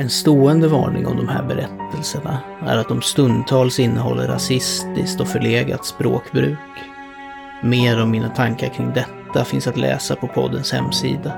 [0.00, 5.84] En stående varning om de här berättelserna är att de stundtals innehåller rasistiskt och förlegat
[5.86, 6.58] språkbruk.
[7.62, 11.32] Mer om mina tankar kring detta finns att läsa på poddens hemsida.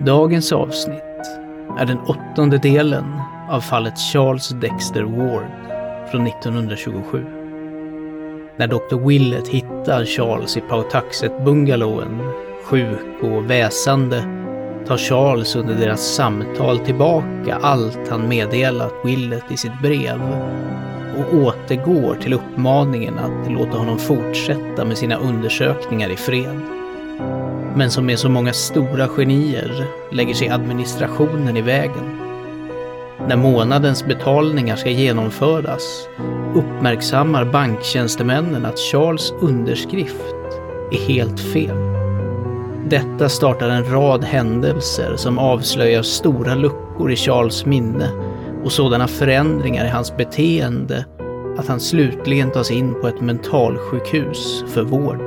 [0.00, 1.02] Dagens avsnitt
[1.78, 5.46] är den åttonde delen av fallet Charles Dexter Ward
[6.10, 7.26] från 1927.
[8.56, 9.06] När Dr.
[9.06, 12.32] Willett hittar Charles i Pawtuxet-bungalowen,
[12.64, 14.37] sjuk och väsande,
[14.88, 20.20] tar Charles under deras samtal tillbaka allt han meddelat Willett i sitt brev
[21.18, 26.60] och återgår till uppmaningen att låta honom fortsätta med sina undersökningar i fred.
[27.76, 32.18] Men som med så många stora genier lägger sig administrationen i vägen.
[33.28, 36.08] När månadens betalningar ska genomföras
[36.54, 40.34] uppmärksammar banktjänstemännen att Charles underskrift
[40.90, 42.07] är helt fel.
[42.90, 48.10] Detta startar en rad händelser som avslöjar stora luckor i Charles minne
[48.64, 51.04] och sådana förändringar i hans beteende
[51.58, 55.20] att han slutligen tas in på ett mentalsjukhus för vård.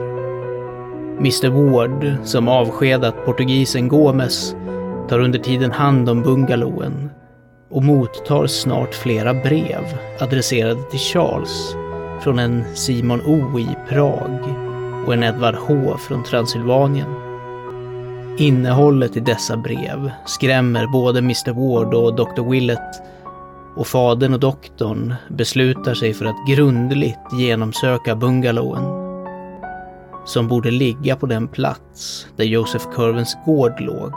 [1.17, 4.55] Mr Ward, som avskedat portugisen Gomes,
[5.09, 7.09] tar under tiden hand om bungalowen
[7.71, 11.75] och mottar snart flera brev adresserade till Charles
[12.21, 14.39] från en Simon O i Prag
[15.05, 17.30] och en Edvard H från Transylvanien.
[18.37, 23.01] Innehållet i dessa brev skrämmer både Mr Ward och Dr Willett
[23.75, 28.83] och fadern och doktorn beslutar sig för att grundligt genomsöka bungalowen
[30.25, 34.13] som borde ligga på den plats där Joseph Curvens gård låg,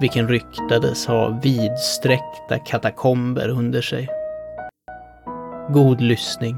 [0.00, 4.08] vilken ryktades ha vidsträckta katakomber under sig.
[5.68, 6.56] God lyssning.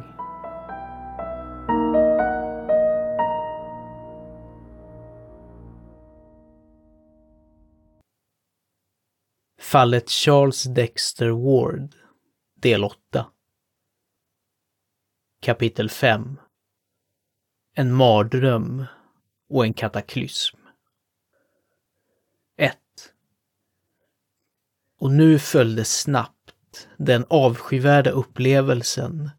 [9.69, 11.95] Fallet Charles Dexter Ward,
[12.61, 13.27] del 8.
[15.43, 16.41] Kapitel 5
[17.75, 18.84] en mardröm
[19.49, 20.57] och en kataklysm.
[22.57, 22.77] 1.
[25.01, 29.31] Och nu följde snabbt den avskyvärda upplevelsen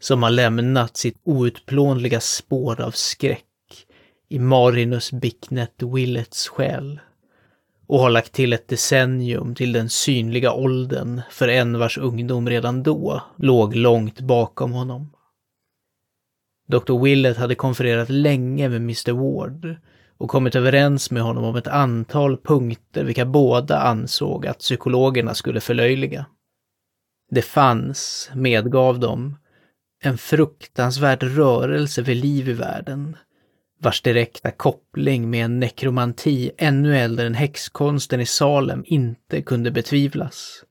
[0.00, 3.86] som har lämnat sitt outplånliga spår av skräck
[4.28, 7.00] i Marinus Bicknett Willets själ
[7.92, 12.82] och har lagt till ett decennium till den synliga åldern för en vars ungdom redan
[12.82, 15.12] då låg långt bakom honom.
[16.68, 17.02] Dr.
[17.02, 19.12] Willett hade konfererat länge med Mr.
[19.12, 19.76] Ward
[20.18, 25.60] och kommit överens med honom om ett antal punkter vilka båda ansåg att psykologerna skulle
[25.60, 26.26] förlöjliga.
[27.30, 29.36] Det fanns, medgav de,
[30.02, 33.16] en fruktansvärd rörelse vid liv i världen,
[33.82, 40.64] vars direkta koppling med en nekromanti ännu äldre än häxkonsten i Salem inte kunde betvivlas.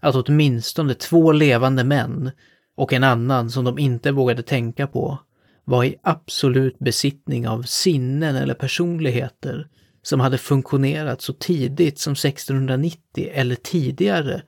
[0.00, 2.30] Att åtminstone två levande män
[2.76, 5.18] och en annan som de inte vågade tänka på
[5.64, 9.68] var i absolut besittning av sinnen eller personligheter
[10.02, 14.42] som hade funktionerat så tidigt som 1690 eller tidigare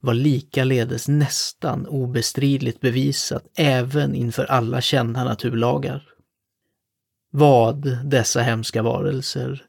[0.00, 6.12] var likaledes nästan obestridligt bevisat även inför alla kända naturlagar.
[7.34, 9.64] Vad dessa hemska varelser,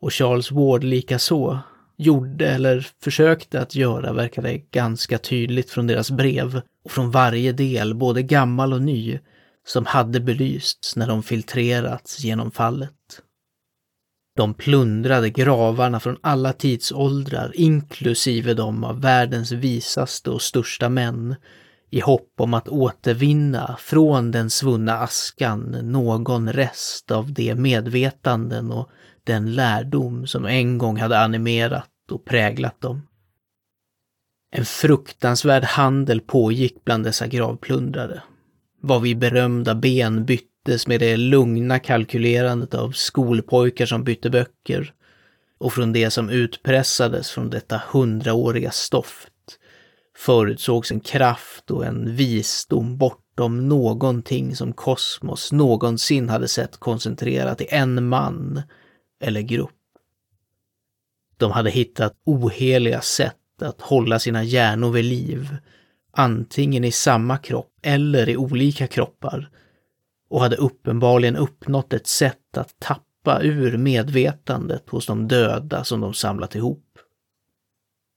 [0.00, 1.58] och Charles Ward likaså,
[1.96, 7.94] gjorde eller försökte att göra verkade ganska tydligt från deras brev och från varje del,
[7.94, 9.18] både gammal och ny,
[9.66, 12.92] som hade belysts när de filtrerats genom fallet.
[14.36, 21.36] De plundrade gravarna från alla tidsåldrar, inklusive de av världens visaste och största män,
[21.90, 28.90] i hopp om att återvinna från den svunna askan någon rest av de medvetanden och
[29.24, 33.02] den lärdom som en gång hade animerat och präglat dem.
[34.52, 38.22] En fruktansvärd handel pågick bland dessa gravplundrare
[39.02, 44.92] vi berömda ben byttes med det lugna kalkylerandet av skolpojkar som bytte böcker
[45.58, 49.28] och från det som utpressades från detta hundraåriga stoft
[50.16, 57.66] förutsågs en kraft och en visdom bortom någonting som kosmos någonsin hade sett koncentrerat i
[57.70, 58.62] en man
[59.20, 59.70] eller grupp.
[61.36, 65.56] De hade hittat oheliga sätt att hålla sina hjärnor vid liv
[66.16, 69.50] antingen i samma kropp eller i olika kroppar,
[70.28, 76.14] och hade uppenbarligen uppnått ett sätt att tappa ur medvetandet hos de döda som de
[76.14, 76.98] samlat ihop.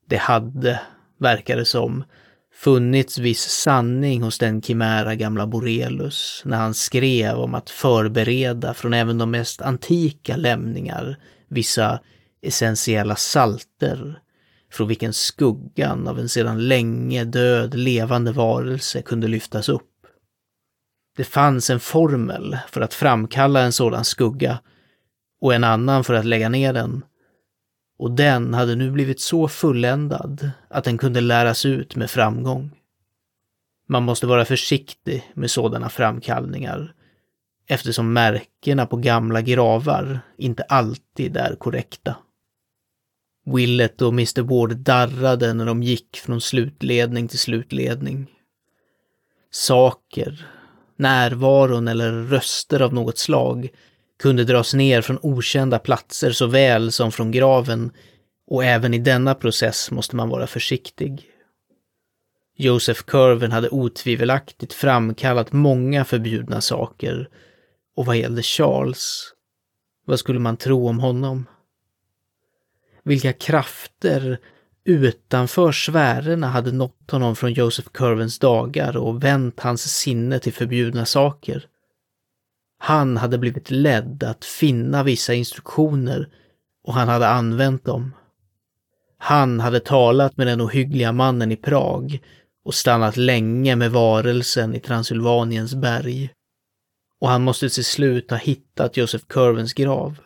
[0.06, 0.82] Det hade,
[1.20, 2.04] verkar det som,
[2.54, 8.94] funnits viss sanning hos den kimära gamla Borelius när han skrev om att förbereda från
[8.94, 11.18] även de mest antika lämningar
[11.48, 12.00] vissa
[12.42, 14.20] essentiella salter
[14.72, 19.86] från vilken skuggan av en sedan länge död levande varelse kunde lyftas upp.
[21.18, 24.60] Det fanns en formel för att framkalla en sådan skugga
[25.42, 27.04] och en annan för att lägga ner den.
[28.00, 32.72] Och den hade nu blivit så fulländad att den kunde läras ut med framgång.
[33.88, 36.94] Man måste vara försiktig med sådana framkallningar
[37.68, 42.16] eftersom märkena på gamla gravar inte alltid är korrekta.
[43.46, 48.32] Willet och Mr Ward darrade när de gick från slutledning till slutledning.
[49.52, 50.48] Saker,
[50.96, 53.70] närvaron eller röster av något slag
[54.20, 57.92] kunde dras ner från okända platser såväl som från graven
[58.48, 61.26] och även i denna process måste man vara försiktig.
[62.56, 67.30] Joseph Curven hade otvivelaktigt framkallat många förbjudna saker
[67.96, 69.34] och vad gällde Charles,
[70.06, 71.46] vad skulle man tro om honom?
[73.04, 74.38] Vilka krafter
[74.84, 81.06] utanför sfärerna hade nått honom från Joseph Curvens dagar och vänt hans sinne till förbjudna
[81.06, 81.68] saker?
[82.82, 86.30] Han hade blivit ledd att finna vissa instruktioner
[86.84, 88.14] och han hade använt dem.
[89.18, 92.20] Han hade talat med den ohyggliga mannen i Prag
[92.64, 96.34] och stannat länge med varelsen i Transylvaniens berg.
[97.20, 100.20] Och han måste till slut ha hittat Josef Curvens grav.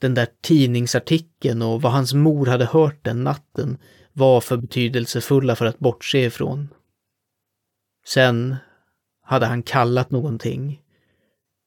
[0.00, 3.78] Den där tidningsartikeln och vad hans mor hade hört den natten
[4.12, 6.68] var för betydelsefulla för att bortse ifrån.
[8.06, 8.56] Sen
[9.22, 10.82] hade han kallat någonting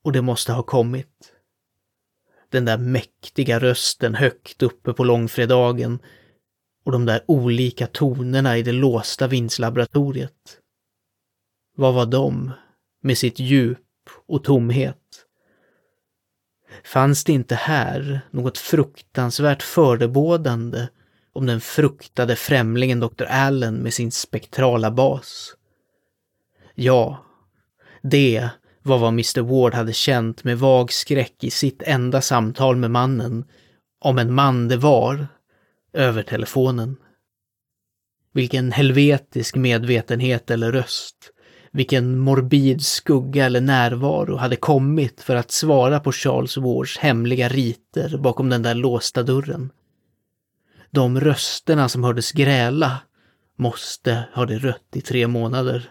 [0.03, 1.33] och det måste ha kommit.
[2.49, 5.99] Den där mäktiga rösten högt uppe på långfredagen
[6.85, 10.59] och de där olika tonerna i det låsta vindslaboratoriet.
[11.75, 12.51] Vad var de
[13.01, 13.79] med sitt djup
[14.27, 15.25] och tomhet?
[16.83, 20.87] Fanns det inte här något fruktansvärt förebådande
[21.33, 23.23] om den fruktade främlingen Dr.
[23.23, 25.55] Allen med sin spektrala bas?
[26.75, 27.25] Ja,
[28.01, 28.49] det
[28.83, 29.41] var vad Mr.
[29.41, 33.45] Ward hade känt med vag skräck i sitt enda samtal med mannen,
[34.01, 35.27] om en man det var,
[35.93, 36.95] över telefonen.
[38.33, 41.31] Vilken helvetisk medvetenhet eller röst,
[41.71, 48.17] vilken morbid skugga eller närvaro hade kommit för att svara på Charles Wards hemliga riter
[48.17, 49.71] bakom den där låsta dörren.
[50.91, 52.97] De rösterna som hördes gräla
[53.57, 55.89] måste ha det rött i tre månader.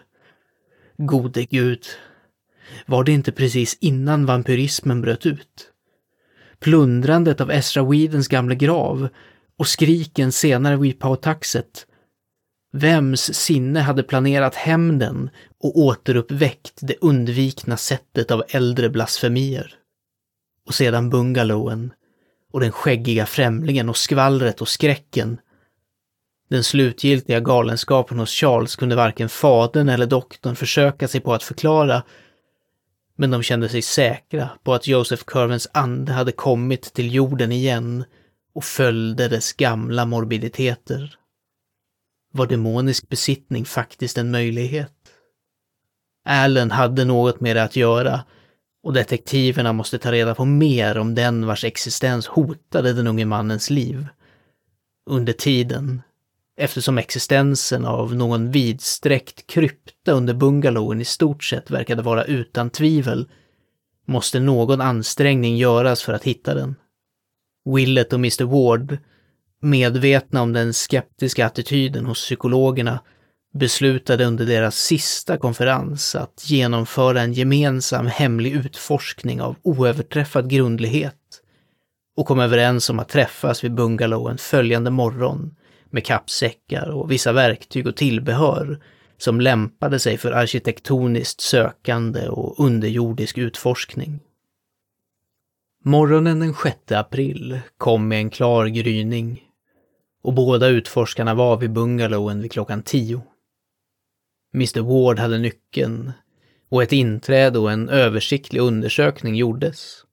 [0.97, 1.85] Gode gud,
[2.85, 5.69] var det inte precis innan vampyrismen bröt ut?
[6.59, 9.07] Plundrandet av Ezra Weedens gamla grav
[9.57, 11.85] och skriken senare vid Pautaxet.
[12.73, 15.29] Vems sinne hade planerat hämnden
[15.59, 19.75] och återuppväckt det undvikna sättet av äldre blasfemier?
[20.67, 21.91] Och sedan bungalowen
[22.53, 25.37] och den skäggiga främlingen och skvallret och skräcken.
[26.49, 32.03] Den slutgiltiga galenskapen hos Charles kunde varken fadern eller doktorn försöka sig på att förklara
[33.23, 38.05] men de kände sig säkra på att Joseph Curvens ande hade kommit till jorden igen
[38.55, 41.15] och följde dess gamla morbiditeter.
[42.33, 44.93] Var demonisk besittning faktiskt en möjlighet?
[46.25, 48.23] Allen hade något med det att göra
[48.83, 53.69] och detektiverna måste ta reda på mer om den vars existens hotade den unge mannens
[53.69, 54.07] liv.
[55.09, 56.01] Under tiden
[56.57, 63.29] eftersom existensen av någon vidsträckt krypta under bungalowen i stort sett verkade vara utan tvivel,
[64.07, 66.75] måste någon ansträngning göras för att hitta den.
[67.75, 68.97] Willet och Mr Ward,
[69.61, 72.99] medvetna om den skeptiska attityden hos psykologerna,
[73.53, 81.15] beslutade under deras sista konferens att genomföra en gemensam hemlig utforskning av oöverträffad grundlighet
[82.17, 85.55] och kom överens om att träffas vid bungalowen följande morgon
[85.93, 88.83] med kappsäckar och vissa verktyg och tillbehör
[89.17, 94.19] som lämpade sig för arkitektoniskt sökande och underjordisk utforskning.
[95.83, 99.43] Morgonen den 6 april kom med en klar gryning
[100.23, 103.21] och båda utforskarna var vid bungalowen vid klockan tio.
[104.53, 106.11] Mr Ward hade nyckeln
[106.69, 110.03] och ett inträde och en översiktlig undersökning gjordes.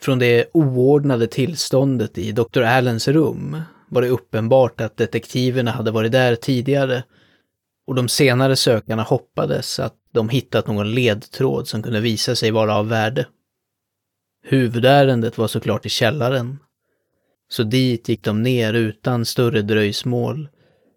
[0.00, 2.62] Från det oordnade tillståndet i Dr.
[2.62, 7.02] Allens rum var det uppenbart att detektiverna hade varit där tidigare
[7.86, 12.76] och de senare sökarna hoppades att de hittat någon ledtråd som kunde visa sig vara
[12.76, 13.26] av värde.
[14.44, 16.58] Huvudärendet var såklart i källaren,
[17.48, 20.48] så dit gick de ner utan större dröjsmål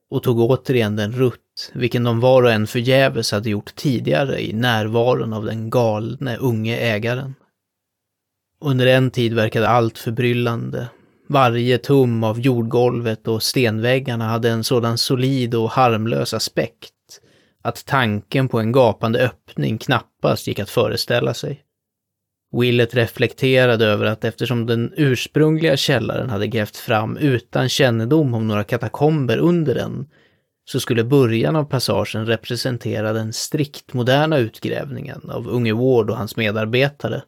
[0.10, 4.54] och tog återigen den rutt, vilken de var och en förgäves hade gjort tidigare i
[4.54, 7.36] närvaron av den galne unge ägaren.
[8.62, 10.90] Under en tid verkade allt förbryllande.
[11.28, 16.92] Varje tum av jordgolvet och stenväggarna hade en sådan solid och harmlös aspekt
[17.64, 21.62] att tanken på en gapande öppning knappast gick att föreställa sig.
[22.58, 28.64] Willet reflekterade över att eftersom den ursprungliga källaren hade grävt fram utan kännedom om några
[28.64, 30.08] katakomber under den,
[30.66, 36.38] så skulle början av passagen representera den strikt moderna utgrävningen av unge Ward och hans
[36.38, 37.22] medarbetare,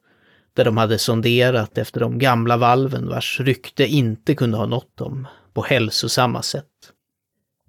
[0.58, 5.28] där de hade sonderat efter de gamla valven vars rykte inte kunde ha nått dem
[5.54, 6.66] på hälsosamma sätt.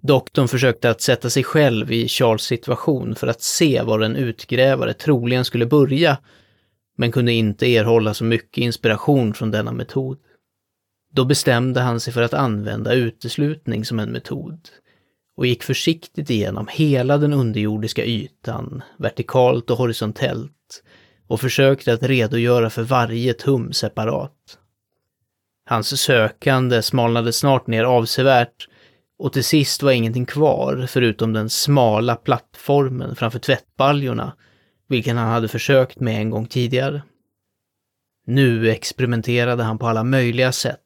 [0.01, 4.93] Doktorn försökte att sätta sig själv i Charles situation för att se var en utgrävare
[4.93, 6.17] troligen skulle börja
[6.97, 10.17] men kunde inte erhålla så mycket inspiration från denna metod.
[11.13, 14.69] Då bestämde han sig för att använda uteslutning som en metod
[15.35, 20.51] och gick försiktigt igenom hela den underjordiska ytan, vertikalt och horisontellt,
[21.29, 24.57] och försökte att redogöra för varje tum separat.
[25.65, 28.67] Hans sökande smalnade snart ner avsevärt
[29.19, 34.33] och till sist var ingenting kvar förutom den smala plattformen framför tvättbaljorna
[34.87, 37.01] vilken han hade försökt med en gång tidigare.
[38.25, 40.79] Nu experimenterade han på alla möjliga sätt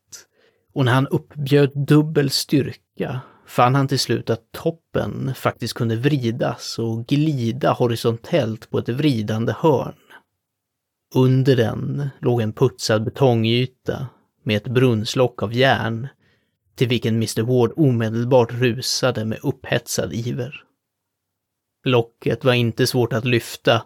[0.74, 6.80] och när han uppbjöd dubbel styrka fann han till slut att toppen faktiskt kunde vridas
[6.80, 9.94] och glida horisontellt på ett vridande hörn.
[11.16, 14.08] Under den låg en putsad betongyta
[14.44, 16.08] med ett brunnslock av järn
[16.76, 20.64] till vilken Mr Ward omedelbart rusade med upphetsad iver.
[21.86, 23.86] Locket var inte svårt att lyfta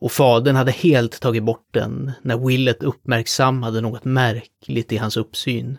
[0.00, 5.78] och fadern hade helt tagit bort den när Willet uppmärksammade något märkligt i hans uppsyn.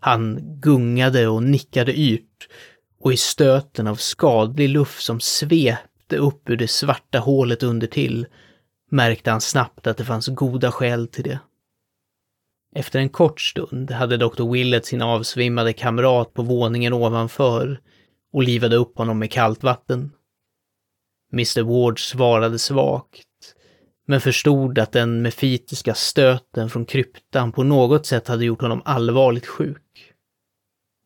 [0.00, 2.48] Han gungade och nickade yrt
[3.00, 8.26] och i stöten av skadlig luft som svepte upp ur det svarta hålet under till
[8.90, 11.38] märkte han snabbt att det fanns goda skäl till det.
[12.74, 14.52] Efter en kort stund hade Dr.
[14.52, 17.80] Willett sin avsvimmade kamrat på våningen ovanför
[18.32, 20.12] och livade upp honom med kallt vatten.
[21.32, 23.26] Mr Ward svarade svagt,
[24.06, 29.46] men förstod att den mefitiska stöten från kryptan på något sätt hade gjort honom allvarligt
[29.46, 30.12] sjuk.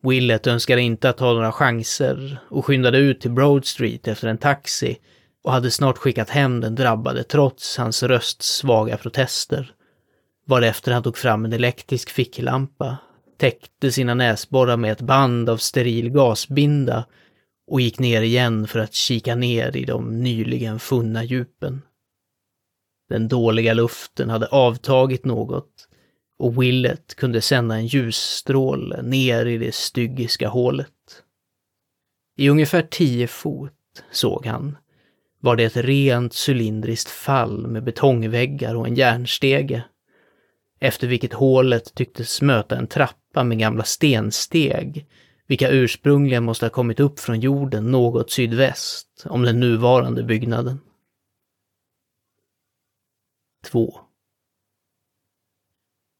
[0.03, 4.37] Willett önskade inte att ta några chanser och skyndade ut till Broad Street efter en
[4.37, 4.97] taxi
[5.45, 9.73] och hade snart skickat hem den drabbade trots hans rösts svaga protester.
[10.47, 12.97] Varefter han tog fram en elektrisk ficklampa,
[13.37, 17.05] täckte sina näsborrar med ett band av steril gasbinda
[17.67, 21.81] och gick ner igen för att kika ner i de nyligen funna djupen.
[23.09, 25.87] Den dåliga luften hade avtagit något
[26.39, 31.23] och Willet kunde sända en ljusstråle ner i det styggiska hålet.
[32.37, 33.71] I ungefär tio fot,
[34.11, 34.77] såg han,
[35.45, 39.83] var det ett rent cylindriskt fall med betongväggar och en järnstege,
[40.79, 45.05] efter vilket hålet tycktes möta en trappa med gamla stensteg
[45.47, 50.79] vilka ursprungligen måste ha kommit upp från jorden något sydväst om den nuvarande byggnaden.
[53.65, 53.99] 2.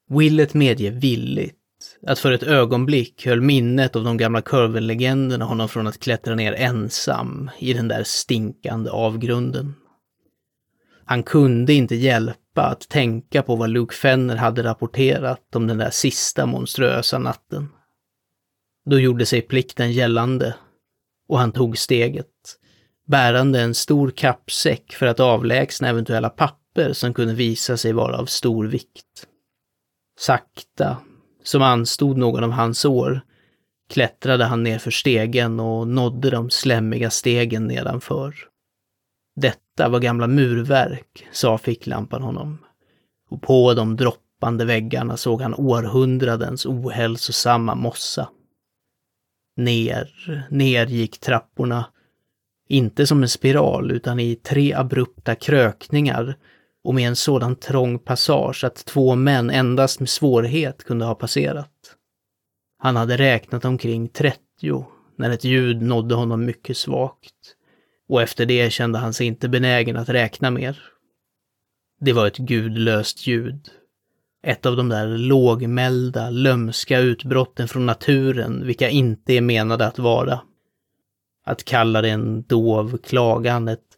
[0.09, 1.64] Willet medger villigt
[2.07, 6.53] att för ett ögonblick höll minnet av de gamla kurvenlegenderna honom från att klättra ner
[6.53, 9.73] ensam i den där stinkande avgrunden.
[11.05, 15.89] Han kunde inte hjälpa att tänka på vad Luke Fenner hade rapporterat om den där
[15.89, 17.69] sista monstruösa natten.
[18.85, 20.55] Då gjorde sig plikten gällande
[21.27, 22.25] och han tog steget,
[23.07, 28.25] bärande en stor kappsäck för att avlägsna eventuella papper som kunde visa sig vara av
[28.25, 29.27] stor vikt.
[30.19, 30.97] Sakta,
[31.45, 33.21] som anstod någon av hans år,
[33.89, 38.35] klättrade han nerför stegen och nådde de slämmiga stegen nedanför.
[39.35, 42.57] Detta var gamla murverk, sa ficklampan honom.
[43.29, 48.29] Och på de droppande väggarna såg han århundradens ohälsosamma mossa.
[49.57, 50.09] Ner,
[50.49, 51.85] ner gick trapporna.
[52.67, 56.35] Inte som en spiral, utan i tre abrupta krökningar
[56.85, 61.71] och med en sådan trång passage att två män endast med svårighet kunde ha passerat.
[62.77, 64.85] Han hade räknat omkring 30
[65.17, 67.33] när ett ljud nådde honom mycket svagt.
[68.09, 70.79] Och efter det kände han sig inte benägen att räkna mer.
[72.01, 73.69] Det var ett gudlöst ljud,
[74.43, 80.41] ett av de där lågmälda, lömska utbrotten från naturen, vilka inte är menade att vara.
[81.45, 83.94] Att kalla det en dov klagan, ett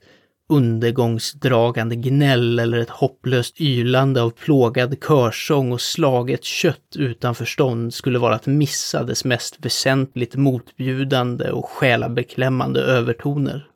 [0.49, 8.19] undergångsdragande gnäll eller ett hopplöst ylande av plågad körsång och slaget kött utan förstånd skulle
[8.19, 13.67] vara att missa dess mest väsentligt motbjudande och själabeklämmande övertoner.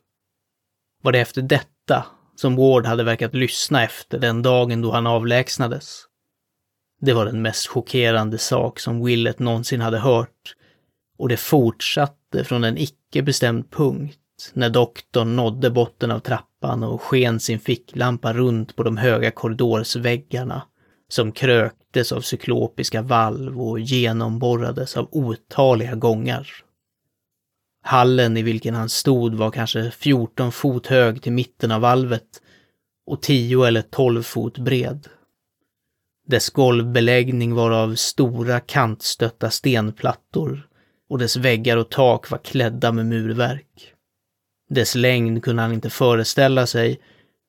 [1.03, 6.03] Var det efter detta som Ward hade verkat lyssna efter den dagen då han avlägsnades?
[7.01, 10.55] Det var den mest chockerande sak som Willet någonsin hade hört
[11.17, 14.20] och det fortsatte från en icke bestämd punkt
[14.53, 20.61] när doktorn nådde botten av trappan och sken sin ficklampa runt på de höga korridorsväggarna
[21.09, 26.47] som kröktes av cyklopiska valv och genomborrades av otaliga gångar.
[27.83, 32.41] Hallen i vilken han stod var kanske 14 fot hög till mitten av valvet
[33.05, 35.07] och 10 eller 12 fot bred.
[36.27, 40.67] Dess golvbeläggning var av stora kantstötta stenplattor
[41.09, 43.90] och dess väggar och tak var klädda med murverk.
[44.73, 46.99] Dess längd kunde han inte föreställa sig,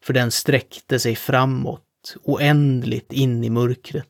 [0.04, 4.06] för den sträckte sig framåt, oändligt in i mörkret.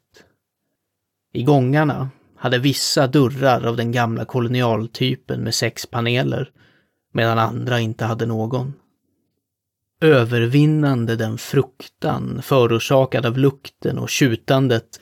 [1.33, 6.51] I gångarna hade vissa dörrar av den gamla kolonialtypen med sex paneler,
[7.13, 8.75] medan andra inte hade någon.
[10.01, 15.01] Övervinnande den fruktan förorsakad av lukten och tjutandet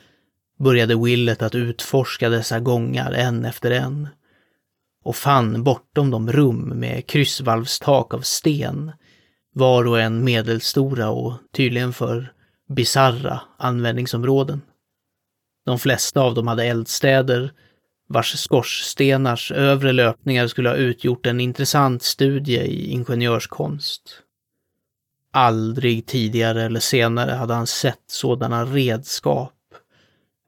[0.59, 4.07] började Willet att utforska dessa gångar en efter en
[5.03, 8.91] och fann bortom de rum med kryssvalvstak av sten,
[9.53, 12.33] var och en medelstora och tydligen för
[12.69, 14.61] bizarra användningsområden.
[15.65, 17.53] De flesta av dem hade eldstäder,
[18.07, 24.01] vars skorstenars övre löpningar skulle ha utgjort en intressant studie i ingenjörskonst.
[25.33, 29.53] Aldrig tidigare eller senare hade han sett sådana redskap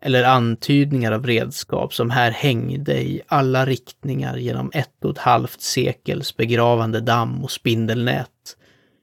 [0.06, 5.62] eller antydningar av redskap som här hängde i alla riktningar genom ett och ett halvt
[5.62, 8.30] sekels begravande damm och spindelnät,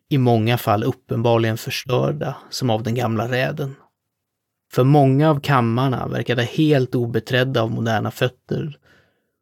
[0.08, 3.76] i många fall uppenbarligen förstörda som av den gamla räden.
[4.72, 8.78] För många av kammarna verkade helt obeträdda av moderna fötter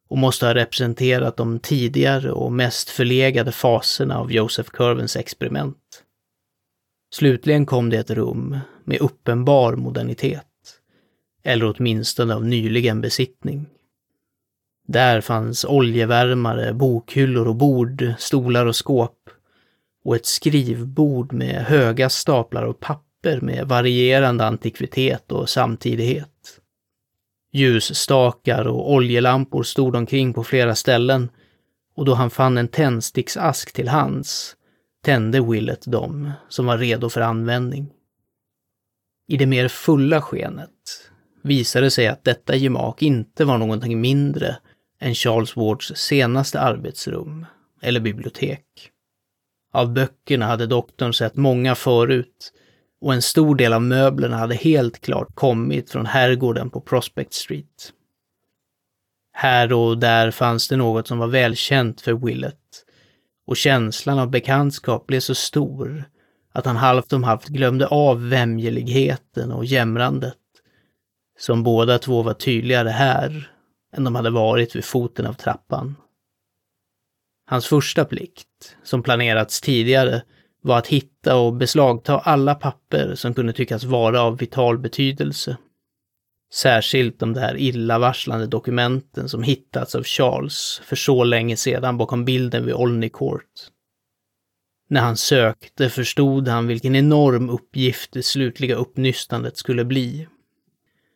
[0.09, 6.03] och måste ha representerat de tidigare och mest förlegade faserna av Joseph Curvens experiment.
[7.15, 10.48] Slutligen kom det ett rum med uppenbar modernitet
[11.43, 13.65] eller åtminstone av nyligen besittning.
[14.87, 19.29] Där fanns oljevärmare, bokhyllor och bord, stolar och skåp
[20.03, 26.59] och ett skrivbord med höga staplar av papper med varierande antikvitet och samtidighet.
[27.51, 31.29] Ljusstakar och oljelampor stod omkring på flera ställen
[31.95, 34.55] och då han fann en tändsticksask till hands
[35.03, 37.89] tände Willet dem som var redo för användning.
[39.27, 40.69] I det mer fulla skenet
[41.41, 44.57] visade sig att detta gemak inte var någonting mindre
[44.99, 47.45] än Charles Wards senaste arbetsrum
[47.81, 48.65] eller bibliotek.
[49.73, 52.53] Av böckerna hade doktorn sett många förut
[53.01, 57.93] och en stor del av möblerna hade helt klart kommit från herrgården på Prospect Street.
[59.33, 62.85] Här och där fanns det något som var välkänt för Willett
[63.47, 66.03] och känslan av bekantskap blev så stor
[66.51, 70.38] att han halvt om halvt glömde av vämjeligheten och jämrandet
[71.39, 73.51] som båda två var tydligare här
[73.93, 75.95] än de hade varit vid foten av trappan.
[77.45, 80.21] Hans första plikt, som planerats tidigare,
[80.61, 85.57] var att hitta och beslagta alla papper som kunde tyckas vara av vital betydelse.
[86.53, 92.65] Särskilt de där illavarslande dokumenten som hittats av Charles för så länge sedan bakom bilden
[92.65, 93.51] vid Olney Court.
[94.89, 100.27] När han sökte förstod han vilken enorm uppgift det slutliga uppnystandet skulle bli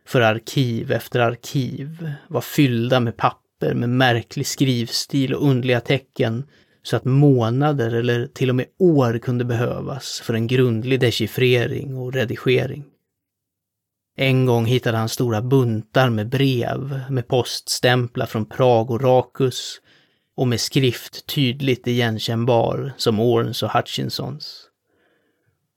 [0.06, 6.44] för arkiv efter arkiv var fyllda med papper med märklig skrivstil och undliga tecken
[6.84, 12.14] så att månader eller till och med år kunde behövas för en grundlig dechiffrering och
[12.14, 12.86] redigering.
[14.16, 19.82] En gång hittade han stora buntar med brev med poststämplar från Prag och Rakus
[20.36, 24.70] och med skrift tydligt igenkännbar som Orns och Hutchinsons.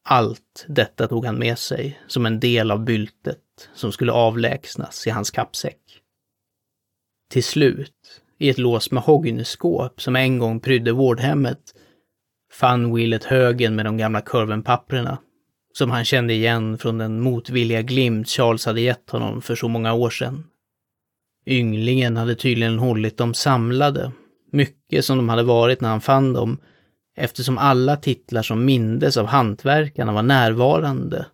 [0.05, 3.39] Allt detta tog han med sig som en del av byltet
[3.75, 5.81] som skulle avlägsnas i hans kappsäck.
[7.31, 11.75] Till slut, i ett lås mahognyskåp som en gång prydde vårdhemmet,
[12.53, 15.19] fann Willet högen med de gamla kurvenpapperna,
[15.73, 19.93] som han kände igen från den motvilliga glimt Charles hade gett honom för så många
[19.93, 20.45] år sedan.
[21.47, 24.13] Ynglingen hade tydligen hållit dem samlade,
[24.53, 26.59] mycket som de hade varit när han fann dem,
[27.17, 31.27] eftersom alla titlar som mindes av hantverkarna var närvarande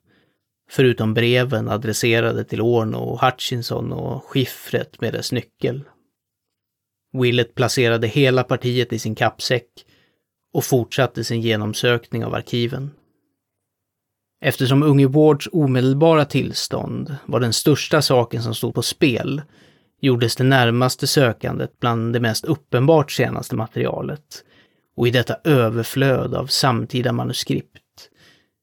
[0.72, 5.84] förutom breven adresserade till Orno och Hutchinson och skiffret med dess nyckel.
[7.12, 9.68] Willett placerade hela partiet i sin kappsäck
[10.52, 12.90] och fortsatte sin genomsökning av arkiven.
[14.40, 19.42] Eftersom unge Wards omedelbara tillstånd var den största saken som stod på spel
[20.00, 24.44] gjordes det närmaste sökandet bland det mest uppenbart senaste materialet
[24.96, 28.08] och i detta överflöd av samtida manuskript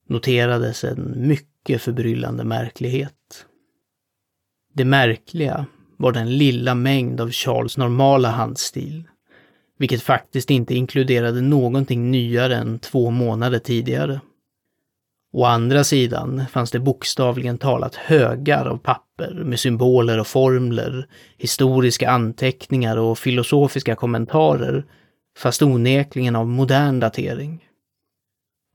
[0.08, 3.46] noterades en mycket förbryllande märklighet.
[4.74, 5.66] Det märkliga
[5.98, 9.04] var den lilla mängd av Charles normala handstil,
[9.78, 14.20] vilket faktiskt inte inkluderade någonting nyare än två månader tidigare.
[15.34, 22.10] Å andra sidan fanns det bokstavligen talat högar av papper med symboler och formler, historiska
[22.10, 24.86] anteckningar och filosofiska kommentarer,
[25.38, 27.69] fast onekligen av modern datering.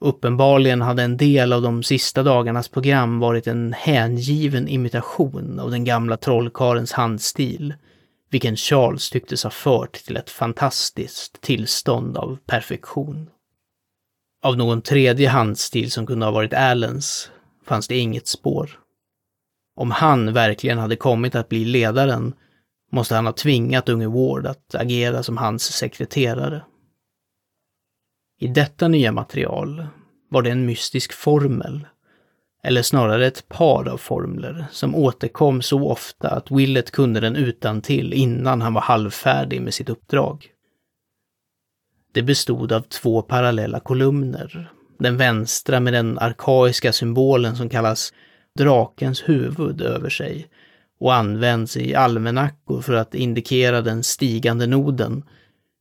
[0.05, 5.85] Uppenbarligen hade en del av de sista dagarnas program varit en hängiven imitation av den
[5.85, 7.75] gamla trollkarens handstil,
[8.31, 13.31] vilken Charles tycktes ha fört till ett fantastiskt tillstånd av perfektion.
[14.43, 17.31] Av någon tredje handstil som kunde ha varit Allens
[17.67, 18.71] fanns det inget spår.
[19.77, 22.35] Om han verkligen hade kommit att bli ledaren
[22.93, 26.63] måste han ha tvingat unge Ward att agera som hans sekreterare.
[28.39, 29.87] I detta nya material
[30.31, 31.87] var det en mystisk formel,
[32.63, 37.83] eller snarare ett par av formler, som återkom så ofta att Willett kunde den utan
[37.83, 40.51] till innan han var halvfärdig med sitt uppdrag.
[42.13, 44.71] Det bestod av två parallella kolumner.
[44.99, 48.13] Den vänstra med den arkaiska symbolen som kallas
[48.59, 50.49] drakens huvud över sig
[51.01, 55.23] och används i almanackor för att indikera den stigande noden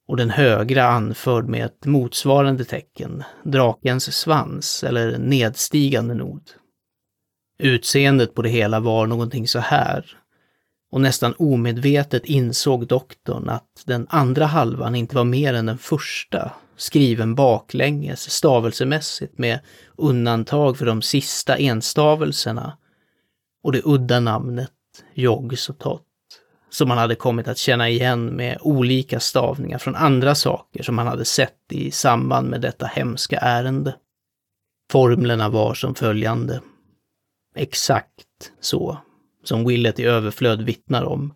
[0.07, 6.41] och den högra anförd med ett motsvarande tecken, drakens svans eller nedstigande nod.
[7.59, 10.17] Utseendet på det hela var någonting så här.
[10.91, 16.51] Och nästan omedvetet insåg doktorn att den andra halvan inte var mer än den första,
[16.77, 19.59] skriven baklänges stavelsemässigt med
[19.97, 22.77] undantag för de sista enstavelserna
[23.63, 24.71] och det udda namnet
[25.13, 26.03] Jogsotot
[26.73, 31.07] som man hade kommit att känna igen med olika stavningar från andra saker som man
[31.07, 33.95] hade sett i samband med detta hemska ärende.
[34.91, 36.61] Formlerna var som följande.
[37.55, 38.97] Exakt så
[39.43, 41.33] som Willet i överflöd vittnar om.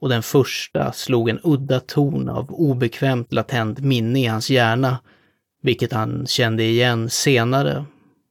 [0.00, 4.98] Och den första slog en udda ton av obekvämt latent minne i hans hjärna,
[5.62, 7.84] vilket han kände igen senare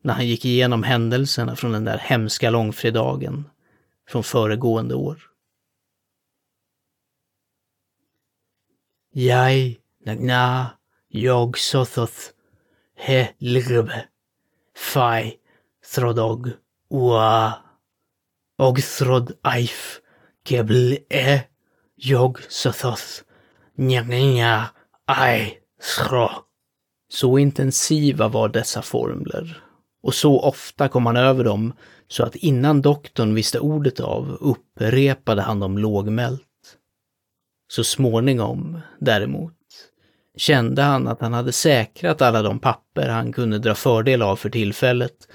[0.04, 3.50] när han gick igenom händelserna från den där hemska långfredagen
[4.10, 5.18] från föregående år.
[9.20, 9.76] Jag
[10.06, 10.72] nagna
[11.10, 12.34] jag sothoth
[12.96, 14.04] he lgrbe,
[14.78, 15.40] fai
[15.82, 16.52] throdog
[16.94, 17.54] ua
[18.62, 20.04] og throd aif
[20.46, 21.40] kebl e
[21.96, 23.26] jag sothoth
[23.76, 24.70] njanga
[25.10, 26.30] ai sro.
[27.10, 29.64] Så intensiva var dessa formler
[30.04, 31.74] och så ofta kom han över dem
[32.08, 36.47] så att innan doktorn visste ordet av upprepade han dem lågmält.
[37.68, 39.54] Så småningom, däremot,
[40.38, 44.50] kände han att han hade säkrat alla de papper han kunde dra fördel av för
[44.50, 45.28] tillfället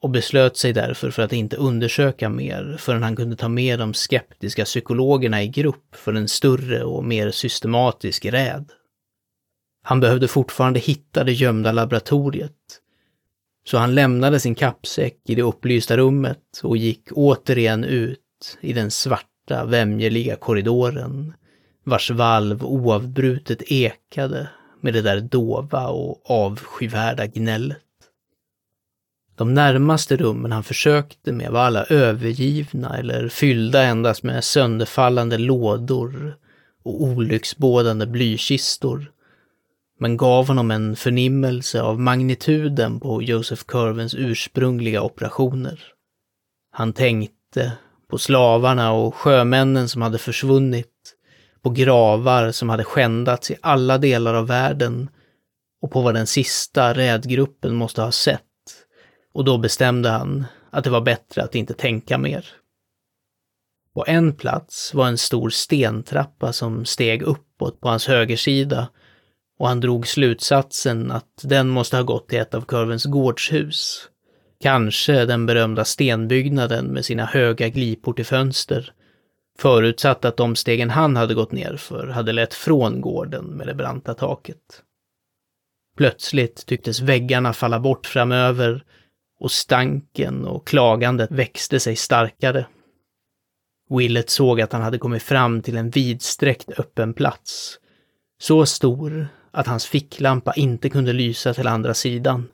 [0.00, 3.94] och beslöt sig därför för att inte undersöka mer förrän han kunde ta med de
[3.94, 8.70] skeptiska psykologerna i grupp för en större och mer systematisk räd.
[9.82, 12.80] Han behövde fortfarande hitta det gömda laboratoriet,
[13.64, 18.90] så han lämnade sin kappsäck i det upplysta rummet och gick återigen ut i den
[18.90, 21.34] svarta, vämjeliga korridoren
[21.88, 24.48] vars valv oavbrutet ekade
[24.80, 27.78] med det där dova och avskyvärda gnället.
[29.36, 36.36] De närmaste rummen han försökte med var alla övergivna eller fyllda endast med sönderfallande lådor
[36.82, 39.12] och olycksbådande blykistor,
[40.00, 45.80] men gav honom en förnimmelse av magnituden på Joseph Curvens ursprungliga operationer.
[46.70, 47.72] Han tänkte
[48.10, 50.97] på slavarna och sjömännen som hade försvunnit
[51.68, 55.10] på gravar som hade skändats i alla delar av världen
[55.82, 58.42] och på vad den sista rädgruppen måste ha sett.
[59.34, 62.46] Och då bestämde han att det var bättre att inte tänka mer.
[63.94, 68.88] På en plats var en stor stentrappa som steg uppåt på hans högersida
[69.58, 74.08] och han drog slutsatsen att den måste ha gått till ett av kurvens gårdshus.
[74.60, 78.92] Kanske den berömda stenbyggnaden med sina höga glipor till fönster
[79.60, 83.74] Förutsatt att de stegen han hade gått ner för hade lett från gården med det
[83.74, 84.82] branta taket.
[85.96, 88.84] Plötsligt tycktes väggarna falla bort framöver
[89.40, 92.66] och stanken och klagandet växte sig starkare.
[93.90, 97.78] Willet såg att han hade kommit fram till en vidsträckt öppen plats.
[98.40, 102.48] Så stor att hans ficklampa inte kunde lysa till andra sidan.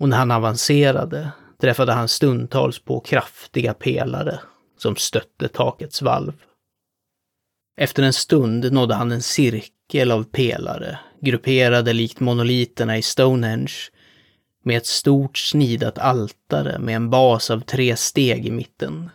[0.00, 1.30] Och när han avancerade
[1.60, 4.40] träffade han stundtals på kraftiga pelare
[4.80, 6.32] som stötte takets valv.
[7.76, 13.74] Efter en stund nådde han en cirkel av pelare, grupperade likt monoliterna i Stonehenge,
[14.64, 19.10] med ett stort snidat altare med en bas av tre steg i mitten.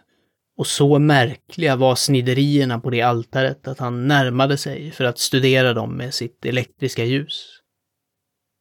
[0.58, 5.74] Och så märkliga var sniderierna på det altaret att han närmade sig för att studera
[5.74, 7.62] dem med sitt elektriska ljus.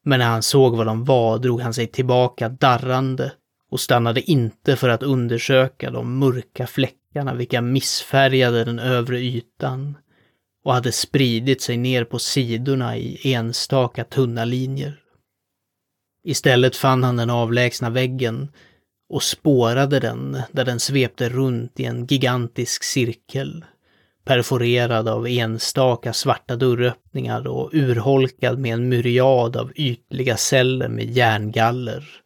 [0.05, 3.33] Men när han såg vad de var drog han sig tillbaka darrande
[3.75, 9.97] och stannade inte för att undersöka de mörka fläckarna vilka missfärgade den övre ytan
[10.65, 15.01] och hade spridit sig ner på sidorna i enstaka tunna linjer.
[16.25, 18.49] Istället fann han den avlägsna väggen
[19.09, 23.65] och spårade den där den svepte runt i en gigantisk cirkel,
[24.25, 32.24] perforerad av enstaka svarta dörröppningar och urholkad med en myriad av ytliga celler med järngaller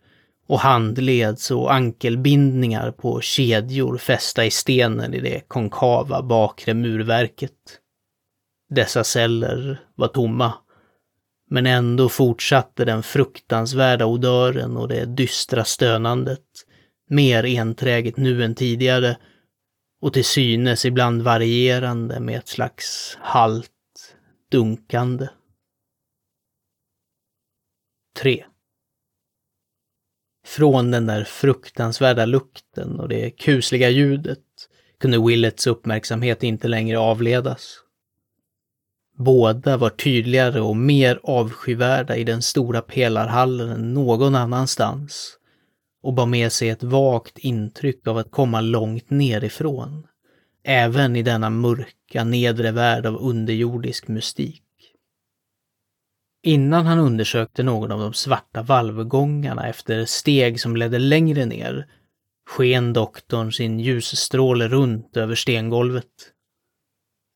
[0.49, 7.81] och handleds och ankelbindningar på kedjor fästa i stenen i det konkava bakre murverket.
[8.71, 10.53] Dessa celler var tomma
[11.51, 16.45] men ändå fortsatte den fruktansvärda odören och det dystra stönandet,
[17.11, 19.17] mer enträget nu än tidigare
[20.01, 23.71] och till synes ibland varierande med ett slags halt
[24.51, 25.29] dunkande.
[28.21, 28.45] 3.
[30.49, 34.39] Från den där fruktansvärda lukten och det kusliga ljudet
[35.01, 37.75] kunde Willets uppmärksamhet inte längre avledas.
[39.17, 45.39] Båda var tydligare och mer avskyvärda i den stora pelarhallen än någon annanstans
[46.03, 50.07] och bar med sig ett vagt intryck av att komma långt nerifrån,
[50.65, 54.63] även i denna mörka nedre värld av underjordisk mystik.
[56.43, 61.87] Innan han undersökte någon av de svarta valvgångarna efter steg som ledde längre ner,
[62.51, 66.05] sken doktorn sin ljusstråle runt över stengolvet.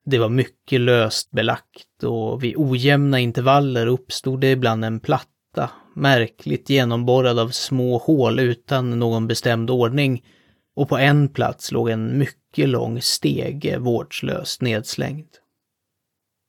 [0.04, 6.70] Det var mycket löst belagt och vid ojämna intervaller uppstod det ibland en platta, märkligt
[6.70, 10.24] genomborrad av små hål utan någon bestämd ordning,
[10.76, 15.28] och på en plats låg en mycket lång stege vårdslöst nedslängd.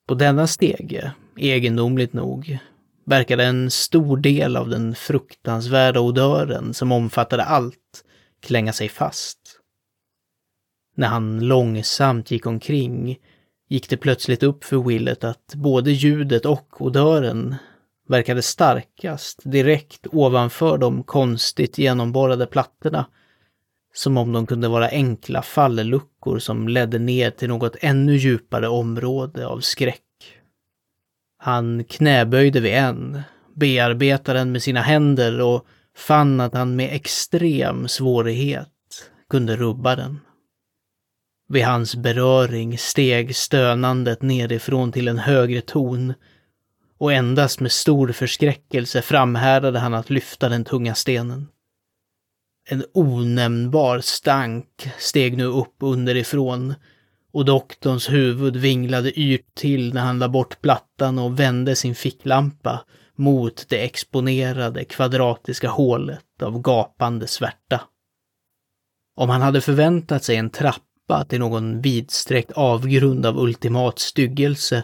[0.08, 2.58] På denna stege, egendomligt nog,
[3.06, 8.04] verkade en stor del av den fruktansvärda odören som omfattade allt
[8.42, 9.40] klänga sig fast.
[10.96, 13.18] När han långsamt gick omkring
[13.70, 17.56] gick det plötsligt upp för Willet att både ljudet och odören
[18.08, 23.06] verkade starkast direkt ovanför de konstigt genomborrade plattorna.
[23.94, 29.48] Som om de kunde vara enkla falluckor som ledde ner till något ännu djupare område
[29.48, 30.03] av skräck.
[31.46, 33.22] Han knäböjde vid en,
[33.56, 35.66] bearbetade den med sina händer och
[35.98, 38.70] fann att han med extrem svårighet
[39.30, 40.20] kunde rubba den.
[41.50, 46.14] Vid hans beröring steg stönandet nerifrån till en högre ton
[46.98, 51.48] och endast med stor förskräckelse framhärdade han att lyfta den tunga stenen.
[52.70, 56.76] En onämnbar stank steg nu upp underifrån
[57.34, 62.86] och doktorns huvud vinglade yrt till när han la bort plattan och vände sin ficklampa
[63.16, 67.82] mot det exponerade kvadratiska hålet av gapande svärta.
[69.16, 74.84] Om han hade förväntat sig en trappa till någon vidsträckt avgrund av ultimat styggelse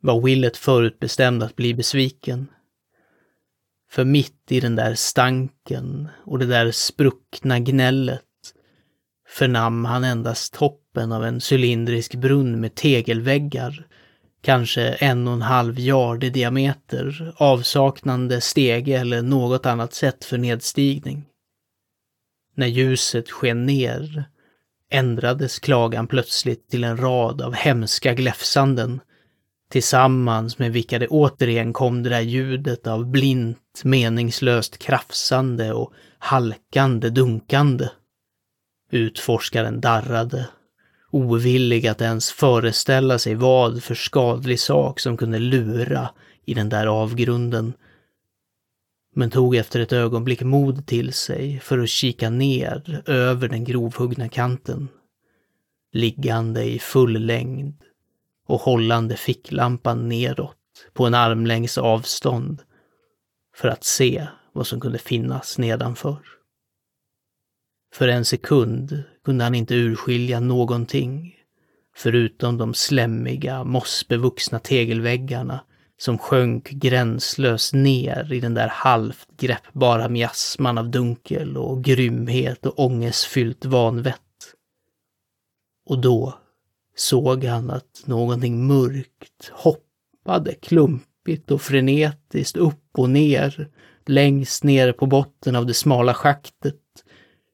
[0.00, 2.46] var Willet förutbestämd att bli besviken.
[3.90, 8.27] För mitt i den där stanken och det där spruckna gnället
[9.38, 13.86] förnam han endast toppen av en cylindrisk brunn med tegelväggar,
[14.42, 20.38] kanske en och en halv yard i diameter, avsaknande stege eller något annat sätt för
[20.38, 21.24] nedstigning.
[22.54, 24.24] När ljuset sken ner
[24.90, 29.00] ändrades klagan plötsligt till en rad av hemska gläfsanden,
[29.70, 37.10] tillsammans med vilka det återigen kom det där ljudet av blint, meningslöst krafsande och halkande
[37.10, 37.88] dunkande.
[38.90, 40.48] Utforskaren darrade,
[41.10, 46.10] ovillig att ens föreställa sig vad för skadlig sak som kunde lura
[46.44, 47.72] i den där avgrunden
[49.14, 54.28] men tog efter ett ögonblick mod till sig för att kika ner över den grovhuggna
[54.28, 54.88] kanten.
[55.92, 57.82] Liggande i full längd
[58.46, 60.56] och hållande ficklampan neråt
[60.92, 62.62] på en armlängds avstånd
[63.54, 66.37] för att se vad som kunde finnas nedanför.
[67.94, 71.34] För en sekund kunde han inte urskilja någonting,
[71.94, 75.60] förutom de slämmiga, mossbevuxna tegelväggarna
[75.98, 82.78] som sjönk gränslöst ner i den där halvt greppbara miasman av dunkel och grymhet och
[82.78, 84.20] ångestfyllt vanvett.
[85.86, 86.38] Och då
[86.96, 93.68] såg han att någonting mörkt hoppade klumpigt och frenetiskt upp och ner,
[94.06, 96.80] längst ner på botten av det smala schaktet,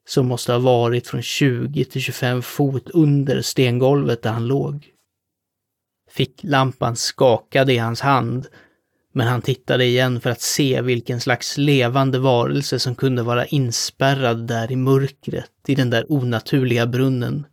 [0.07, 4.91] som måste ha varit från 20 till 25 fot under stengolvet där han låg.
[6.11, 8.47] Ficklampan skakade i hans hand,
[9.13, 14.47] men han tittade igen för att se vilken slags levande varelse som kunde vara inspärrad
[14.47, 17.45] där i mörkret, i den där onaturliga brunnen.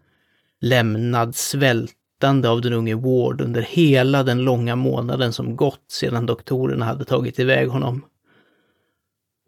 [0.61, 6.85] Lämnad svältande av den unge Ward under hela den långa månaden som gått sedan doktorerna
[6.85, 8.05] hade tagit iväg honom.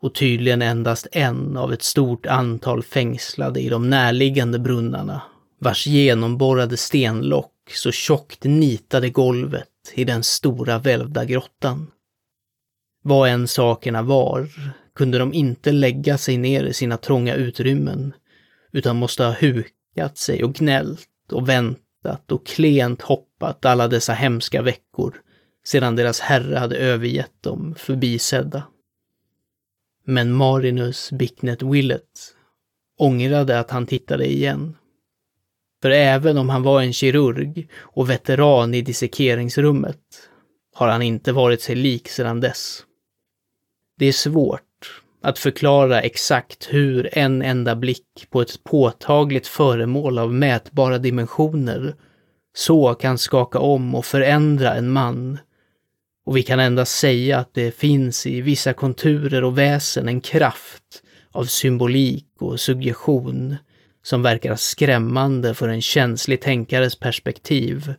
[0.02, 5.22] Och tydligen endast en av ett stort antal fängslade i de närliggande brunnarna,
[5.58, 11.90] vars genomborrade stenlock så tjockt nitade golvet i den stora välvda grottan.
[13.02, 14.48] Vad än sakerna var
[14.94, 18.12] kunde de inte lägga sig ner i sina trånga utrymmen,
[18.72, 24.62] utan måste ha hukat sig och gnällt och väntat och klent hoppat alla dessa hemska
[24.62, 25.14] veckor
[25.64, 28.62] sedan deras herre hade övergett dem förbisedda.
[30.06, 32.34] Men Marinus Bicknet Willett
[32.98, 34.76] ångrade att han tittade igen.
[35.82, 40.00] För även om han var en kirurg och veteran i dissekeringsrummet
[40.74, 42.84] har han inte varit sig lik sedan dess.
[43.98, 50.34] Det är svårt att förklara exakt hur en enda blick på ett påtagligt föremål av
[50.34, 51.94] mätbara dimensioner
[52.56, 55.38] så kan skaka om och förändra en man.
[56.26, 61.02] Och vi kan endast säga att det finns i vissa konturer och väsen en kraft
[61.32, 63.56] av symbolik och suggestion
[64.02, 67.94] som verkar skrämmande för en känslig tänkares perspektiv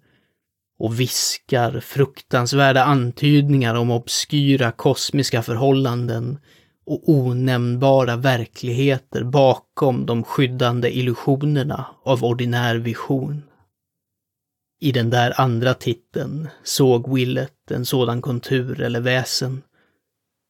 [0.79, 6.39] och viskar fruktansvärda antydningar om obskyra kosmiska förhållanden
[6.85, 13.43] och onämnbara verkligheter bakom de skyddande illusionerna av ordinär vision.
[14.79, 19.61] I den där andra titeln såg Willet en sådan kontur eller väsen.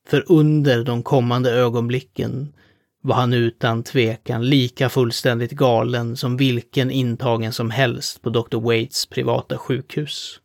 [0.07, 2.53] För under de kommande ögonblicken
[3.01, 8.59] var han utan tvekan lika fullständigt galen som vilken intagen som helst på Dr.
[8.59, 10.39] Waits privata sjukhus.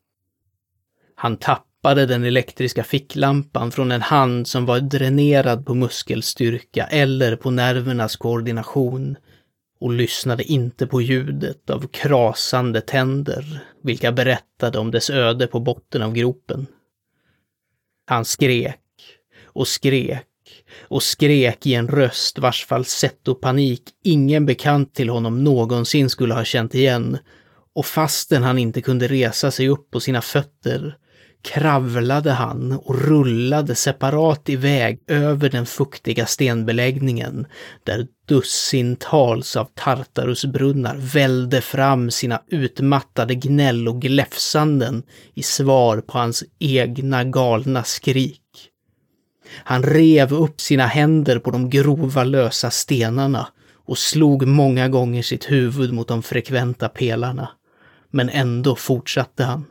[1.15, 7.51] Han tappade den elektriska ficklampan från en hand som var dränerad på muskelstyrka eller på
[7.51, 9.17] nervernas koordination
[9.81, 16.03] och lyssnade inte på ljudet av krasande tänder, vilka berättade om dess öde på botten
[16.03, 16.67] av gropen.
[18.07, 18.81] Han skrek
[19.45, 20.27] och skrek
[20.79, 26.75] och skrek i en röst vars falsetto-panik ingen bekant till honom någonsin skulle ha känt
[26.75, 27.19] igen.
[27.75, 30.97] Och fastän han inte kunde resa sig upp på sina fötter
[31.43, 37.47] kravlade han och rullade separat iväg över den fuktiga stenbeläggningen
[37.85, 45.03] där dussintals av Tartarusbrunnar välde fram sina utmattade gnäll och gläfsanden
[45.35, 48.41] i svar på hans egna galna skrik.
[49.53, 53.49] Han rev upp sina händer på de grova lösa stenarna
[53.87, 57.49] och slog många gånger sitt huvud mot de frekventa pelarna.
[58.11, 59.65] Men ändå fortsatte han.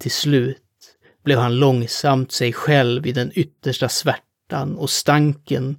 [0.00, 0.56] Till slut
[1.24, 5.78] blev han långsamt sig själv i den yttersta svärtan och stanken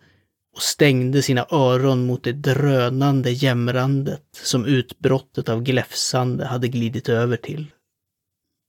[0.55, 7.37] och stängde sina öron mot det drönande jämrandet som utbrottet av gläfsande hade glidit över
[7.37, 7.71] till.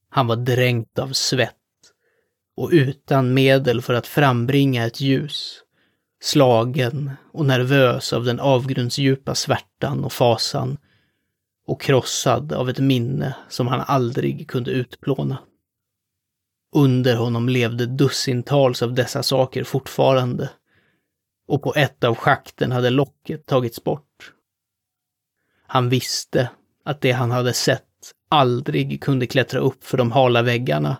[0.09, 1.55] Han var dränkt av svett
[2.57, 5.59] och utan medel för att frambringa ett ljus.
[6.23, 10.77] Slagen och nervös av den avgrundsdjupa svärtan och fasan
[11.65, 15.37] och krossad av ett minne som han aldrig kunde utplåna.
[16.75, 20.49] Under honom levde dussintals av dessa saker fortfarande
[21.47, 24.33] och på ett av schakten hade locket tagits bort.
[25.67, 26.49] Han visste
[26.85, 27.83] att det han hade sett
[28.29, 30.97] aldrig kunde klättra upp för de hala väggarna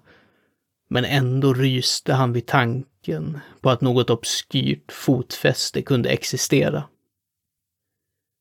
[0.89, 6.83] men ändå ryste han vid tanken på att något obskyrt fotfäste kunde existera.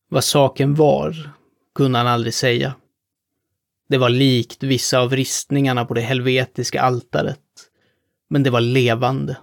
[0.08, 1.32] Vad saken var
[1.74, 2.74] kunde han aldrig säga.
[3.88, 7.38] Det var likt vissa av ristningarna på det helvetiska altaret,
[8.30, 9.36] men det var levande.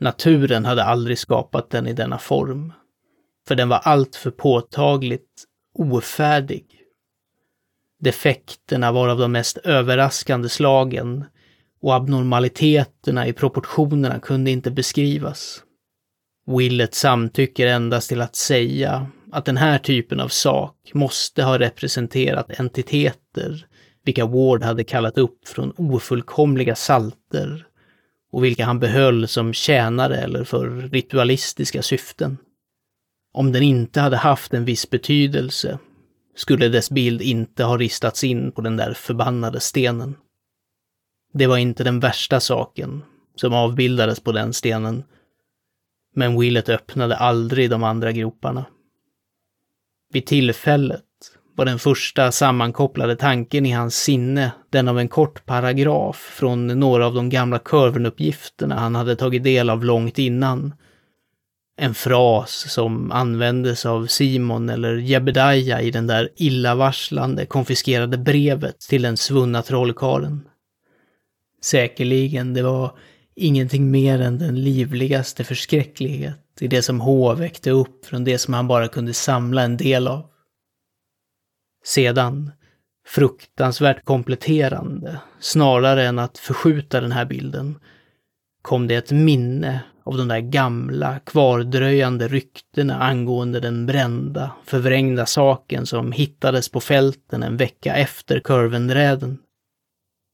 [0.00, 2.72] Naturen hade aldrig skapat den i denna form,
[3.48, 5.44] för den var alltför påtagligt
[5.74, 6.66] ofärdig.
[8.00, 11.24] Defekterna var av de mest överraskande slagen
[11.82, 15.62] och abnormaliteterna i proportionerna kunde inte beskrivas.
[16.46, 22.60] Willet samtycker endast till att säga att den här typen av sak måste ha representerat
[22.60, 23.66] entiteter
[24.04, 27.66] vilka Ward hade kallat upp från ofullkomliga salter
[28.32, 32.38] och vilka han behöll som tjänare eller för ritualistiska syften.
[33.34, 35.78] Om den inte hade haft en viss betydelse
[36.36, 40.16] skulle dess bild inte ha ristats in på den där förbannade stenen.
[41.32, 43.02] Det var inte den värsta saken
[43.36, 45.04] som avbildades på den stenen,
[46.14, 48.64] men Willet öppnade aldrig de andra groparna.
[50.12, 51.02] Vid tillfället
[51.56, 57.06] var den första sammankopplade tanken i hans sinne den av en kort paragraf från några
[57.06, 60.74] av de gamla kurvenuppgifterna han hade tagit del av långt innan.
[61.76, 69.02] En fras som användes av Simon eller Jebedaja i den där illavarslande konfiskerade brevet till
[69.02, 70.48] den svunna trollkarlen.
[71.62, 72.96] Säkerligen, det var
[73.36, 78.54] ingenting mer än den livligaste förskräcklighet till det som H väckte upp från det som
[78.54, 80.26] han bara kunde samla en del av.
[81.84, 82.50] Sedan,
[83.06, 87.78] fruktansvärt kompletterande, snarare än att förskjuta den här bilden,
[88.62, 95.86] kom det ett minne av de där gamla, kvardröjande ryktena angående den brända, förvrängda saken
[95.86, 99.38] som hittades på fälten en vecka efter kurvenräden.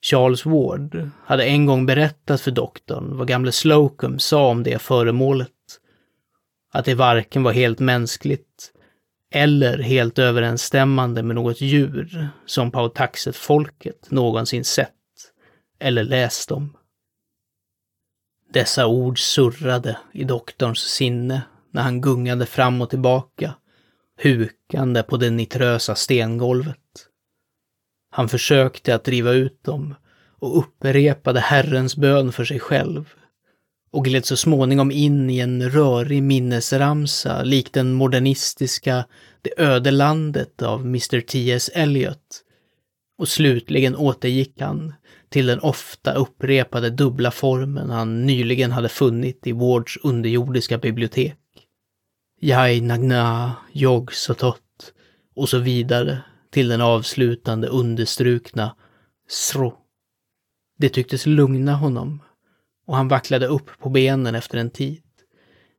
[0.06, 5.50] Charles Ward hade en gång berättat för doktorn vad gamle Slocum sa om det föremålet.
[6.70, 8.72] Att det varken var helt mänskligt
[9.30, 14.94] eller helt överensstämmande med något djur som Pautaxet-folket någonsin sett
[15.78, 16.76] eller läst om.
[18.52, 23.54] Dessa ord surrade i doktorns sinne när han gungade fram och tillbaka,
[24.22, 27.08] hukande på det nitrösa stengolvet.
[28.10, 29.94] Han försökte att driva ut dem
[30.40, 33.14] och upprepade Herrens bön för sig själv
[33.90, 39.04] och gled så småningom in i en rörig minnesramsa likt den modernistiska
[39.42, 41.20] Det öde landet av Mr.
[41.20, 41.70] T.S.
[41.74, 42.44] Eliot.
[43.18, 44.94] Och slutligen återgick han
[45.28, 51.38] till den ofta upprepade dubbla formen han nyligen hade funnit i Wards underjordiska bibliotek.
[52.40, 54.92] Jai Nagna, Jog Sotot
[55.36, 58.74] och så vidare till den avslutande understrukna
[59.28, 59.74] Sro.
[60.78, 62.20] Det tycktes lugna honom
[62.88, 65.02] och han vacklade upp på benen efter en tid.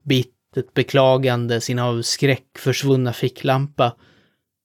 [0.03, 3.95] Bittert beklagande sin av skräck försvunna ficklampa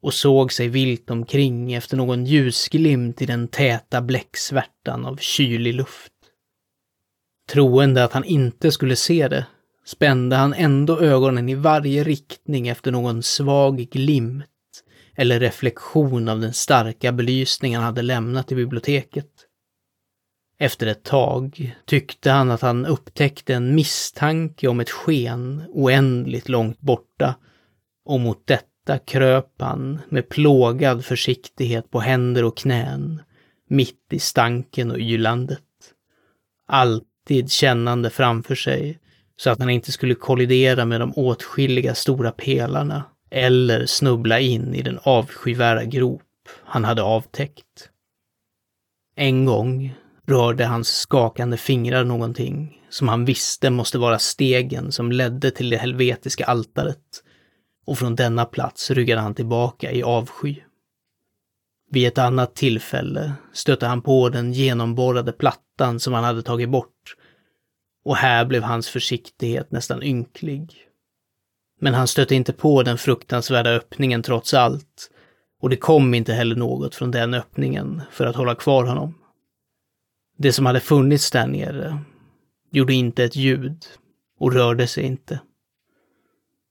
[0.02, 6.12] och såg sig vilt omkring efter någon ljusglimt i den täta bläcksvärtan av kylig luft.
[7.52, 9.46] Troende att han inte skulle se det
[9.84, 14.44] spände han ändå ögonen i varje riktning efter någon svag glimt
[15.16, 19.33] eller reflektion av den starka belysning han hade lämnat i biblioteket.
[20.58, 26.80] Efter ett tag tyckte han att han upptäckte en misstanke om ett sken oändligt långt
[26.80, 27.34] borta
[28.04, 33.22] och mot detta kröp han med plågad försiktighet på händer och knän,
[33.68, 35.60] mitt i stanken och ylandet.
[36.68, 38.98] Alltid kännande framför sig
[39.36, 44.82] så att han inte skulle kollidera med de åtskilliga stora pelarna eller snubbla in i
[44.82, 46.22] den avskyvärda grop
[46.64, 47.90] han hade avtäckt.
[49.16, 49.94] En gång
[50.26, 55.76] rörde hans skakande fingrar någonting som han visste måste vara stegen som ledde till det
[55.76, 57.22] helvetiska altaret.
[57.86, 60.56] Och från denna plats ryggade han tillbaka i avsky.
[61.90, 67.16] Vid ett annat tillfälle stötte han på den genomborrade plattan som han hade tagit bort.
[68.04, 70.74] Och här blev hans försiktighet nästan ynklig.
[71.80, 75.10] Men han stötte inte på den fruktansvärda öppningen trots allt.
[75.60, 79.14] Och det kom inte heller något från den öppningen för att hålla kvar honom.
[80.36, 81.98] Det som hade funnits där nere
[82.70, 83.84] gjorde inte ett ljud
[84.38, 85.40] och rörde sig inte.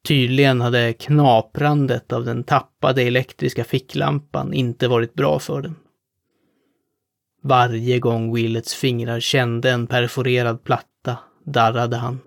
[0.07, 5.75] Tydligen hade knaprandet av den tappade elektriska ficklampan inte varit bra för den.
[7.43, 12.19] Varje gång Willets fingrar kände en perforerad platta darrade han.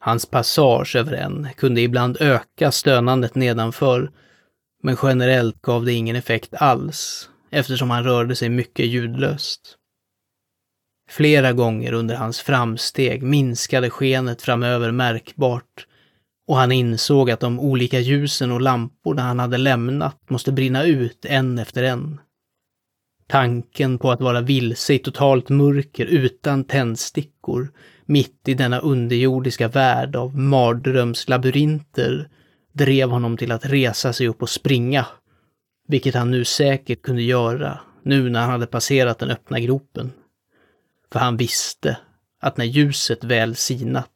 [0.00, 4.10] Hans passage över en kunde ibland öka stönandet nedanför,
[4.82, 9.78] men generellt gav det ingen effekt alls, eftersom han rörde sig mycket ljudlöst.
[11.16, 15.86] Flera gånger under hans framsteg minskade skenet framöver märkbart
[16.48, 21.24] och han insåg att de olika ljusen och lamporna han hade lämnat måste brinna ut
[21.24, 22.20] en efter en.
[23.26, 27.72] Tanken på att vara vilse i totalt mörker utan tändstickor
[28.06, 32.28] mitt i denna underjordiska värld av mardrömslabyrinter
[32.72, 35.06] drev honom till att resa sig upp och springa,
[35.88, 40.12] vilket han nu säkert kunde göra nu när han hade passerat den öppna gropen.
[41.14, 41.96] För han visste
[42.40, 44.10] att när ljuset väl sinat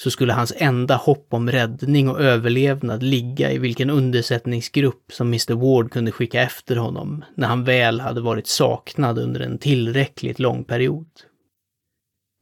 [0.00, 5.54] så skulle hans enda hopp om räddning och överlevnad ligga i vilken undersättningsgrupp som Mr
[5.54, 10.64] Ward kunde skicka efter honom när han väl hade varit saknad under en tillräckligt lång
[10.64, 11.06] period.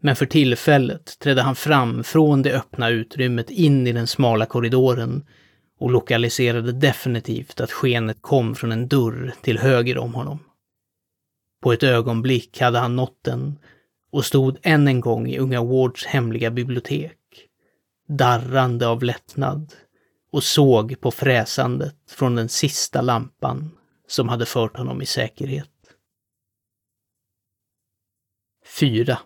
[0.03, 5.25] Men för tillfället trädde han fram från det öppna utrymmet in i den smala korridoren
[5.79, 10.39] och lokaliserade definitivt att skenet kom från en dörr till höger om honom.
[11.63, 13.59] På ett ögonblick hade han nått den
[14.13, 17.19] och stod än en gång i unga Wards hemliga bibliotek,
[18.09, 19.75] darrande av lättnad
[20.33, 23.71] och såg på fräsandet från den sista lampan
[24.09, 25.69] som hade fört honom i säkerhet.
[28.81, 29.19] 4.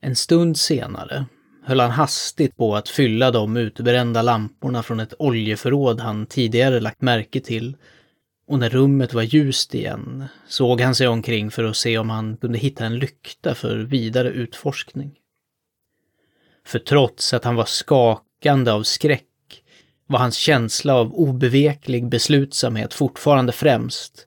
[0.00, 1.26] En stund senare
[1.64, 7.02] höll han hastigt på att fylla de utbrända lamporna från ett oljeförråd han tidigare lagt
[7.02, 7.76] märke till
[8.46, 12.36] och när rummet var ljust igen såg han sig omkring för att se om han
[12.36, 15.14] kunde hitta en lykta för vidare utforskning.
[16.64, 19.62] För trots att han var skakande av skräck
[20.06, 24.26] var hans känsla av obeveklig beslutsamhet fortfarande främst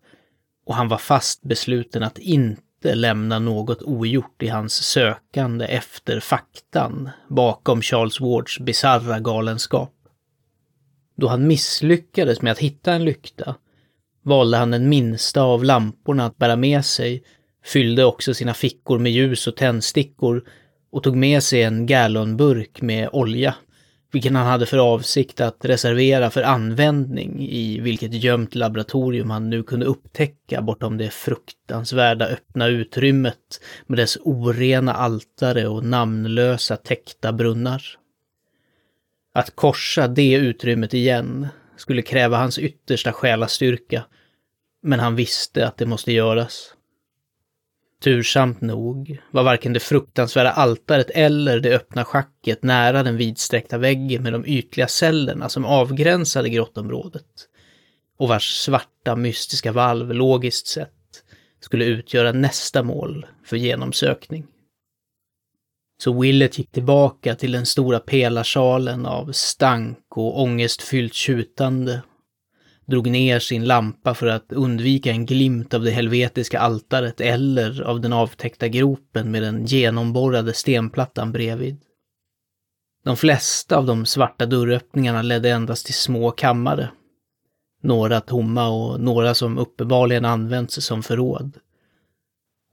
[0.66, 7.10] och han var fast besluten att inte lämna något ogjort i hans sökande efter faktan
[7.28, 9.94] bakom Charles Wards bisarra galenskap.
[11.16, 13.56] Då han misslyckades med att hitta en lykta
[14.24, 17.24] valde han den minsta av lamporna att bära med sig,
[17.66, 20.44] fyllde också sina fickor med ljus och tändstickor
[20.92, 23.56] och tog med sig en gallonburk med olja,
[24.12, 29.64] vilken han hade för avsikt att reservera för användning i vilket gömt laboratorium han nu
[29.64, 37.84] kunde upptäcka bortom det fruktansvärda öppna utrymmet med dess orena altare och namnlösa täckta brunnar.
[39.34, 41.48] Att korsa det utrymmet igen
[41.80, 44.06] skulle kräva hans yttersta själastyrka,
[44.82, 46.74] men han visste att det måste göras.
[48.04, 54.24] Tursamt nog var varken det fruktansvärda altaret eller det öppna schacket nära den vidsträckta väggen
[54.24, 57.26] med de ytliga cellerna som avgränsade grottområdet
[58.18, 60.90] och vars svarta mystiska valv logiskt sett
[61.60, 64.48] skulle utgöra nästa mål för genomsökning.
[66.02, 72.02] Så Willet gick tillbaka till den stora pelarsalen av stank och ångestfyllt tjutande
[72.90, 78.02] drog ner sin lampa för att undvika en glimt av det helvetiska altaret eller av
[78.02, 81.78] den avtäckta gropen med den genomborrade stenplattan bredvid.
[83.04, 86.90] De flesta av de svarta dörröppningarna ledde endast till små kammare.
[87.82, 91.58] Några tomma och några som uppenbarligen använts som förråd.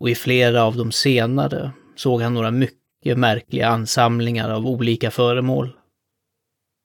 [0.01, 5.77] Och i flera av de senare såg han några mycket märkliga ansamlingar av olika föremål.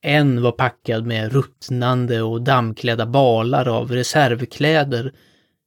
[0.04, 5.14] En var packad med ruttnande och dammklädda balar av reservkläder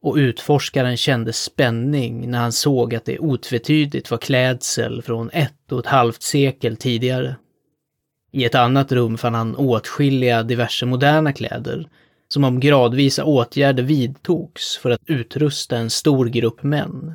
[0.02, 5.78] och utforskaren kände spänning när han såg att det otvetydigt var klädsel från ett och
[5.78, 7.36] ett halvt sekel tidigare.
[8.32, 11.88] I ett annat rum fann han åtskilliga diverse moderna kläder,
[12.28, 17.14] som om gradvisa åtgärder vidtogs för att utrusta en stor grupp män.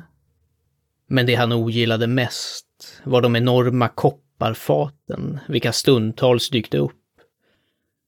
[1.08, 2.66] Men det han ogillade mest
[3.04, 6.96] var de enorma kopparfaten, vilka stundtals dykte upp.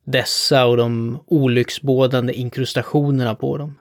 [0.05, 3.79] Dessa och de olycksbådande inkrustationerna på dem.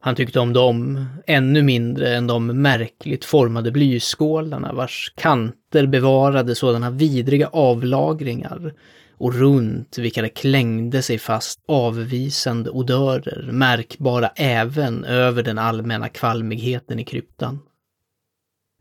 [0.00, 6.90] Han tyckte om dem ännu mindre än de märkligt formade blyskålarna vars kanter bevarade sådana
[6.90, 8.74] vidriga avlagringar
[9.16, 16.98] och runt vilka det klängde sig fast avvisande odörer märkbara även över den allmänna kvalmigheten
[16.98, 17.60] i kryptan.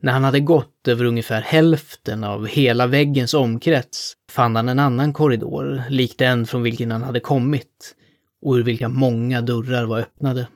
[0.04, 5.14] När han hade gått över ungefär hälften av hela väggens omkrets fann han en annan
[5.14, 7.95] korridor, lik den från vilken han hade kommit
[8.41, 10.47] och ur vilka många dörrar var öppnade.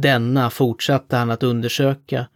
[0.00, 2.26] Denna fortsatte han att undersöka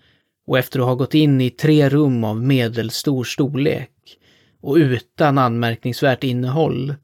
[0.46, 4.18] och efter att ha gått in i tre rum av medelstor storlek
[4.60, 6.94] och utan anmärkningsvärt innehåll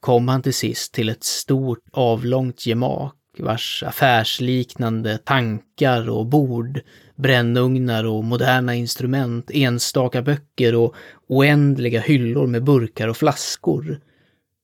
[0.00, 6.80] kom han till sist till ett stort avlångt gemak vars affärsliknande tankar och bord,
[7.18, 10.94] brännugnar och moderna instrument, enstaka böcker och
[11.28, 14.00] oändliga hyllor med burkar och flaskor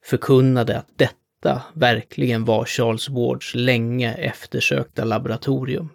[0.04, 5.88] förkunnade att detta verkligen var Charles Wards länge eftersökta laboratorium.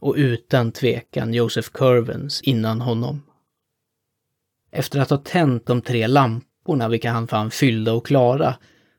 [0.00, 3.22] Och utan tvekan Joseph Curvens innan honom.
[4.72, 8.54] Efter att ha tänt de tre lamporna, vilka han fann fyllda och klara,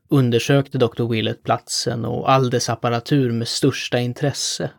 [0.10, 1.08] undersökte Dr.
[1.08, 4.72] Willett platsen och all dess apparatur med största intresse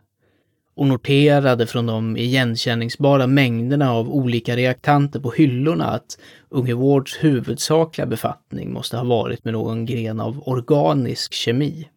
[0.79, 6.17] och noterade från de igenkänningsbara mängderna av olika reaktanter på hyllorna att
[6.49, 11.87] unge Wards huvudsakliga befattning måste ha varit med någon gren av organisk kemi.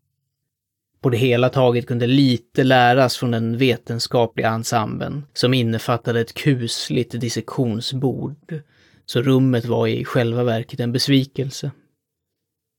[1.00, 7.20] på det hela taget kunde lite läras från den vetenskapliga ensemblen som innefattade ett kusligt
[7.20, 8.62] dissektionsbord.
[9.06, 11.70] Så rummet var i själva verket en besvikelse.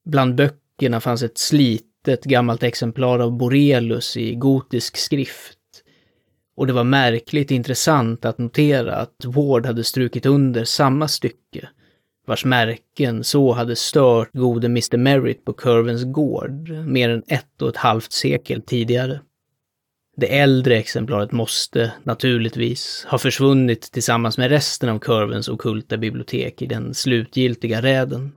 [0.05, 5.59] Bland böckerna fanns ett slitet gammalt exemplar av Borelius i gotisk skrift.
[6.55, 11.69] Och det var märkligt intressant att notera att Ward hade strukit under samma stycke
[12.25, 17.69] vars märken så hade stört gode Mr Merritt på Curvens gård mer än ett och
[17.69, 19.21] ett halvt sekel tidigare.
[20.17, 26.65] Det äldre exemplaret måste, naturligtvis, ha försvunnit tillsammans med resten av Curvens okulta bibliotek i
[26.65, 28.31] den slutgiltiga räden.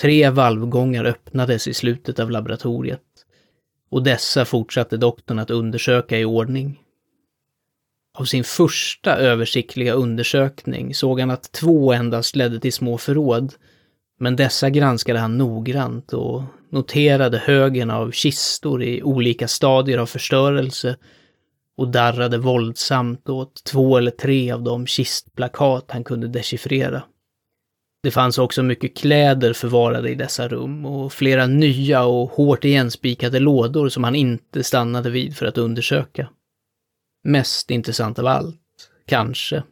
[0.00, 3.02] Tre valvgångar öppnades i slutet av laboratoriet
[3.88, 6.80] och dessa fortsatte doktorn att undersöka i ordning.
[8.18, 13.54] Av sin första översiktliga undersökning såg han att två endast ledde till små förråd,
[14.18, 20.96] men dessa granskade han noggrant och noterade högen av kistor i olika stadier av förstörelse
[21.76, 27.02] och darrade våldsamt åt två eller tre av de kistplakat han kunde dechiffrera.
[28.02, 33.38] Det fanns också mycket kläder förvarade i dessa rum och flera nya och hårt igenspikade
[33.38, 36.28] lådor som han inte stannade vid för att undersöka.
[37.24, 39.62] Mest intressant av allt, kanske,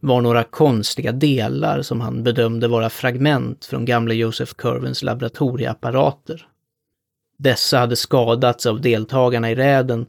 [0.00, 6.46] var några konstiga delar som han bedömde vara fragment från gamle Joseph Curvens laboratorieapparater.
[7.38, 10.06] Dessa hade skadats av deltagarna i räden,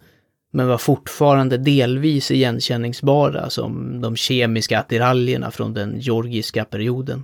[0.52, 7.24] men var fortfarande delvis igenkänningsbara som de kemiska attiraljerna från den georgiska perioden.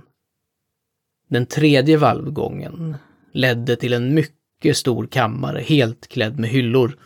[1.28, 2.96] Den tredje valvgången
[3.32, 6.98] ledde till en mycket stor kammare helt klädd med hyllor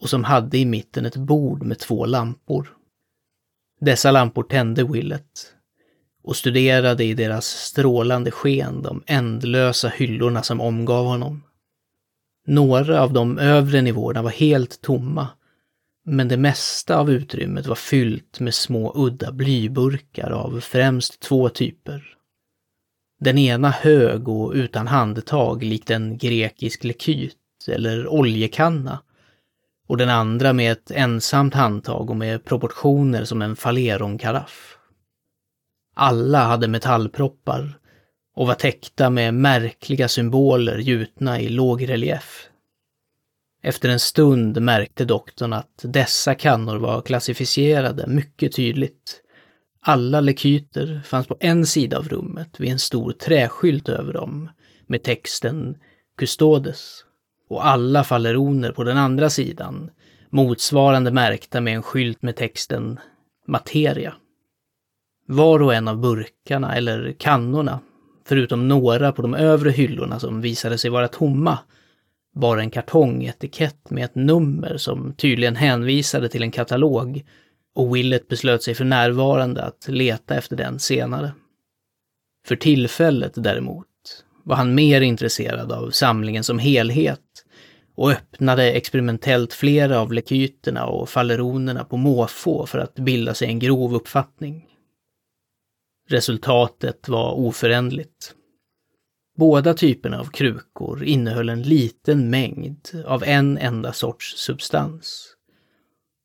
[0.00, 2.76] och som hade i mitten ett bord med två lampor.
[3.80, 5.54] Dessa lampor tände Willet
[6.22, 11.42] och studerade i deras strålande sken de ändlösa hyllorna som omgav honom.
[12.46, 15.28] Några av de övre nivåerna var helt tomma,
[16.04, 22.16] men det mesta av utrymmet var fyllt med små udda blyburkar av främst två typer.
[23.20, 27.36] Den ena hög och utan handtag likt en grekisk lekyt
[27.68, 28.98] eller oljekanna
[29.88, 34.78] och den andra med ett ensamt handtag och med proportioner som en faleronkaraff.
[35.94, 37.78] Alla hade metallproppar
[38.36, 42.48] och var täckta med märkliga symboler gjutna i låg relief.
[43.62, 49.22] Efter en stund märkte doktorn att dessa kannor var klassificerade mycket tydligt.
[49.82, 54.48] Alla lekyter fanns på en sida av rummet vid en stor träskylt över dem
[54.86, 55.76] med texten
[56.18, 57.04] Custodes
[57.48, 59.90] och alla falleroner på den andra sidan,
[60.30, 62.98] motsvarande märkta med en skylt med texten
[63.46, 64.14] Materia.
[65.26, 67.80] Var och en av burkarna eller kannorna,
[68.24, 71.58] förutom några på de övre hyllorna som visade sig vara tomma,
[72.34, 77.24] bar en kartongetikett med ett nummer som tydligen hänvisade till en katalog
[77.74, 81.32] och Willet beslöt sig för närvarande att leta efter den senare.
[82.46, 83.86] För tillfället däremot
[84.44, 87.44] var han mer intresserad av samlingen som helhet
[87.94, 93.58] och öppnade experimentellt flera av lekyterna och falleronerna på måfå för att bilda sig en
[93.58, 94.66] grov uppfattning.
[96.08, 98.34] Resultatet var oföränderligt.
[99.36, 105.36] Båda typerna av krukor innehöll en liten mängd av en enda sorts substans.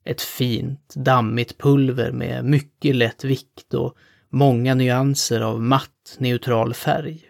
[0.05, 3.97] Ett fint, dammigt pulver med mycket lätt vikt och
[4.29, 7.21] många nyanser av matt, neutral färg.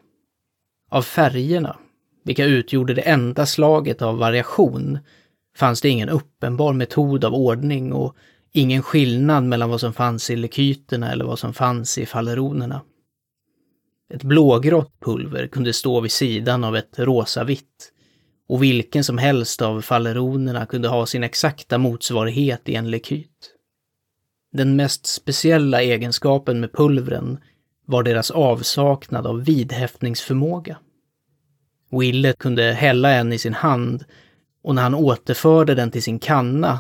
[0.90, 1.78] Av färgerna
[2.26, 5.00] vilka utgjorde det enda slaget av variation,
[5.58, 8.16] fanns det ingen uppenbar metod av ordning och
[8.52, 12.82] ingen skillnad mellan vad som fanns i lekyterna eller vad som fanns i falleronerna.
[14.14, 17.92] Ett blågrått pulver kunde stå vid sidan av ett rosavitt
[18.48, 23.52] och vilken som helst av falleronerna kunde ha sin exakta motsvarighet i en lekyt.
[24.52, 27.38] Den mest speciella egenskapen med pulvren
[27.86, 30.78] var deras avsaknad av vidhäftningsförmåga.
[31.92, 34.06] Wille kunde hälla en i sin hand
[34.64, 36.80] och när han återförde den till sin kanna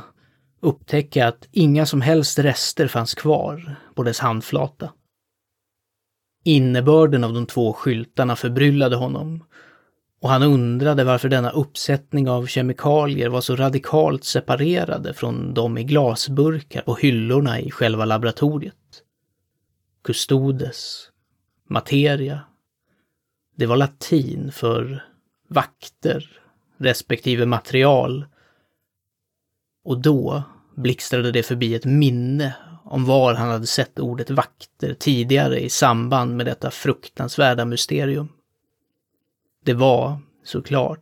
[0.61, 4.93] upptäcka att inga som helst rester fanns kvar på dess handflata.
[6.43, 9.43] Innebörden av de två skyltarna förbryllade honom
[10.25, 15.83] och han undrade varför denna uppsättning av kemikalier var så radikalt separerade från de i
[15.83, 19.03] glasburkar på hyllorna i själva laboratoriet.
[20.03, 21.09] Custodes,
[21.69, 22.41] materia,
[23.55, 25.05] det var latin för
[25.47, 26.41] vakter
[26.77, 28.25] respektive material.
[29.83, 30.43] Och då
[30.75, 36.37] blixtrade det förbi ett minne om var han hade sett ordet vakter tidigare i samband
[36.37, 38.29] med detta fruktansvärda mysterium.
[39.65, 40.99] Det var, såklart,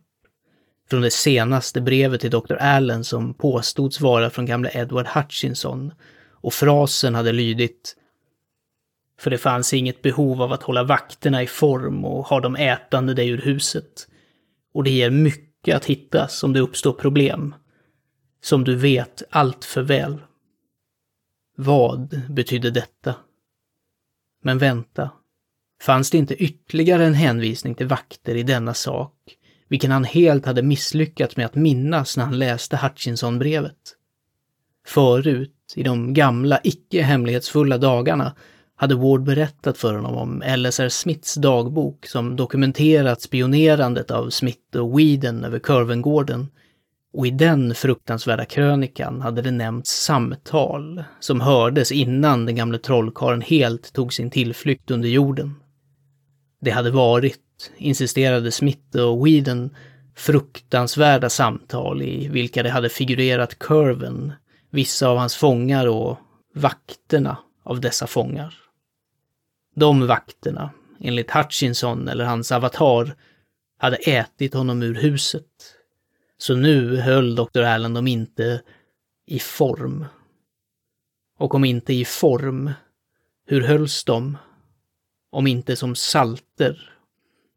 [0.90, 2.54] från det senaste brevet till Dr.
[2.54, 5.92] Allen som påstods vara från gamle Edward Hutchinson
[6.30, 7.96] och frasen hade lydit
[9.18, 13.14] för det fanns inget behov av att hålla vakterna i form och ha dem ätande
[13.14, 14.08] dig ur huset.
[14.74, 17.54] Och det ger mycket att hittas om det uppstår problem.
[18.42, 20.18] Som du vet allt för väl.
[21.56, 23.14] Vad betydde detta?
[24.42, 25.10] Men vänta.
[25.84, 29.12] Fanns det inte ytterligare en hänvisning till vakter i denna sak,
[29.68, 33.76] vilken han helt hade misslyckats med att minnas när han läste Hutchinson-brevet?
[34.86, 38.34] Förut, i de gamla, icke hemlighetsfulla dagarna,
[38.76, 44.98] hade Ward berättat för honom om LSR Smiths dagbok som dokumenterat spionerandet av Smith och
[44.98, 46.48] Whedon över Curvengården.
[47.12, 53.40] Och i den fruktansvärda krönikan hade det nämnts samtal som hördes innan den gamle trollkaren
[53.40, 55.54] helt tog sin tillflykt under jorden.
[56.64, 59.76] Det hade varit, insisterade Smith och Whedon,
[60.16, 64.32] fruktansvärda samtal i vilka det hade figurerat Curven,
[64.70, 66.18] vissa av hans fångar och
[66.54, 68.54] vakterna av dessa fångar.
[69.76, 73.16] De vakterna, enligt Hutchinson eller hans avatar,
[73.78, 75.76] hade ätit honom ur huset.
[76.38, 77.62] Så nu höll Dr.
[77.62, 78.62] Allen dem inte
[79.26, 80.04] i form.
[81.38, 82.72] Och om inte i form,
[83.46, 84.36] hur hölls de?
[85.34, 86.90] Om inte som salter,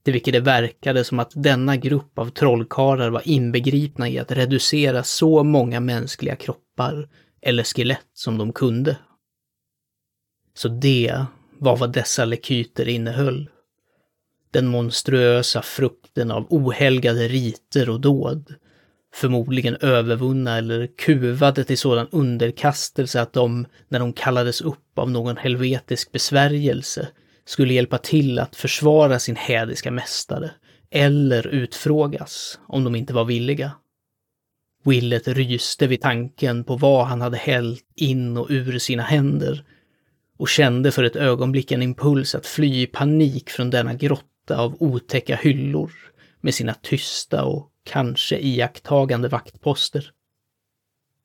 [0.04, 5.04] till vilket det verkade som att denna grupp av trollkarlar var inbegripna i att reducera
[5.04, 7.10] så många mänskliga kroppar
[7.42, 8.98] eller skelett som de kunde.
[10.54, 11.26] Så det
[11.60, 13.50] var vad dessa lekyter innehöll.
[14.52, 18.56] Den monstruösa frukten av ohelgade riter och dåd.
[19.14, 25.38] Förmodligen övervunna eller kuvade till sådan underkastelse att de, när de kallades upp av någon
[25.38, 27.08] helvetisk besvärjelse,
[27.48, 30.52] skulle hjälpa till att försvara sin hädiska mästare,
[30.90, 33.72] eller utfrågas om de inte var villiga.
[34.84, 39.64] Willet ryste vid tanken på vad han hade hällt in och ur sina händer
[40.38, 44.76] och kände för ett ögonblick en impuls att fly i panik från denna grotta av
[44.80, 45.92] otäcka hyllor
[46.42, 50.12] med sina tysta och kanske iakttagande vaktposter.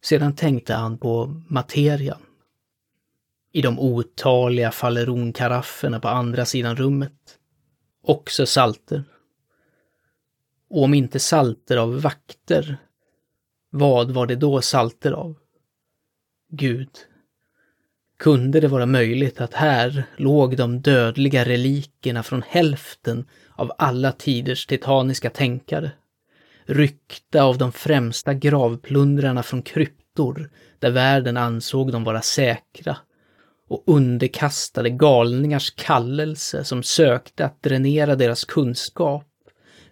[0.04, 2.22] Sedan tänkte han på materian.
[3.53, 7.38] I de otaliga falleronkarafferna på andra sidan rummet.
[8.03, 9.05] Också salter.
[10.70, 12.76] Och om inte salter av vakter,
[13.70, 15.34] vad var det då salter av?
[16.48, 16.88] Gud,
[18.18, 24.66] kunde det vara möjligt att här låg de dödliga relikerna från hälften av alla tiders
[24.66, 25.90] titaniska tänkare.
[26.64, 32.96] Ryckta av de främsta gravplundrarna från kryptor där världen ansåg dem vara säkra
[33.72, 39.28] och underkastade galningars kallelse som sökte att dränera deras kunskap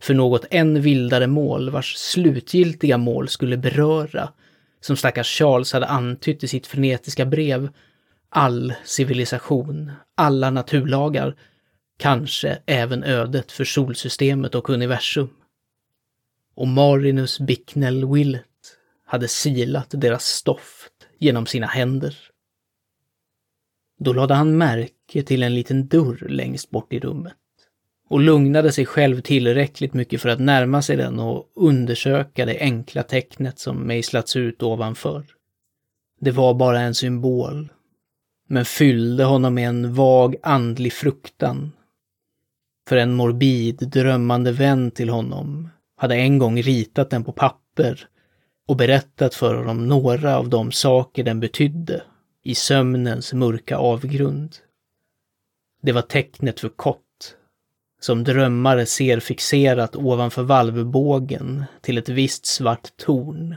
[0.00, 4.32] för något än vildare mål vars slutgiltiga mål skulle beröra,
[4.80, 7.68] som stackars Charles hade antytt i sitt frenetiska brev,
[8.28, 11.36] all civilisation, alla naturlagar,
[11.98, 15.30] kanske även ödet för solsystemet och universum.
[16.54, 18.44] Och Marinus Bicknell Willett
[19.06, 22.29] hade silat deras stoft genom sina händer.
[24.02, 27.34] Då lade han märke till en liten dörr längst bort i rummet
[28.08, 33.02] och lugnade sig själv tillräckligt mycket för att närma sig den och undersöka det enkla
[33.02, 35.24] tecknet som mejslats ut ovanför.
[36.20, 37.72] Det var bara en symbol
[38.48, 41.72] men fyllde honom med en vag andlig fruktan.
[42.88, 48.08] För en morbid, drömmande vän till honom hade en gång ritat den på papper
[48.68, 52.02] och berättat för honom några av de saker den betydde
[52.42, 54.56] i sömnens mörka avgrund.
[55.82, 57.36] Det var tecknet för kott,
[58.00, 63.56] som drömmare ser fixerat ovanför valvbågen till ett visst svart torn,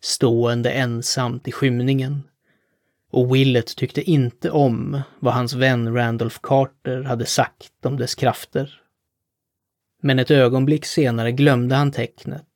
[0.00, 2.22] stående ensamt i skymningen.
[3.10, 8.80] Och Willett tyckte inte om vad hans vän Randolph Carter hade sagt om dess krafter.
[10.02, 12.46] Men ett ögonblick senare glömde han tecknet,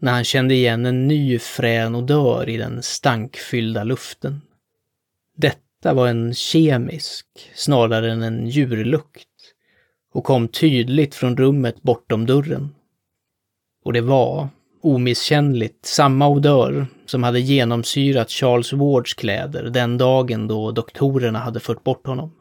[0.00, 4.40] när han kände igen en ny frän odör i den stankfyllda luften.
[5.86, 9.28] Detta var en kemisk, snarare än en djurlukt,
[10.12, 12.74] och kom tydligt från rummet bortom dörren.
[13.84, 14.48] Och det var,
[14.82, 21.84] omisskännligt samma odör som hade genomsyrat Charles Wards kläder den dagen då doktorerna hade fört
[21.84, 22.32] bort honom.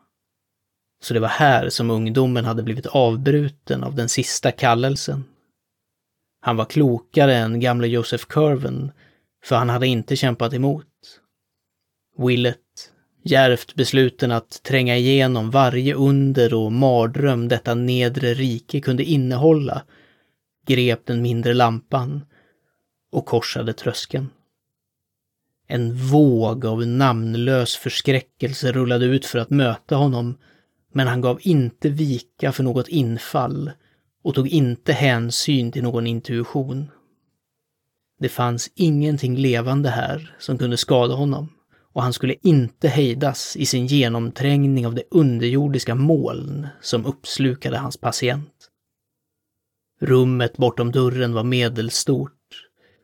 [1.03, 5.23] Så det var här som ungdomen hade blivit avbruten av den sista kallelsen.
[6.41, 8.91] Han var klokare än gamle Joseph Curven,
[9.43, 10.87] för han hade inte kämpat emot.
[12.17, 12.64] Willett,
[13.25, 19.83] djärvt besluten att tränga igenom varje under och mardröm detta nedre rike kunde innehålla,
[20.67, 22.25] grep den mindre lampan
[23.11, 24.29] och korsade tröskeln.
[25.67, 30.37] En våg av namnlös förskräckelse rullade ut för att möta honom,
[30.93, 33.71] men han gav inte vika för något infall
[34.23, 36.91] och tog inte hänsyn till någon intuition.
[38.19, 41.54] Det fanns ingenting levande här som kunde skada honom
[41.95, 47.97] och han skulle inte hejdas i sin genomträngning av det underjordiska moln som uppslukade hans
[47.97, 48.69] patient.
[50.01, 52.31] Rummet bortom dörren var medelstort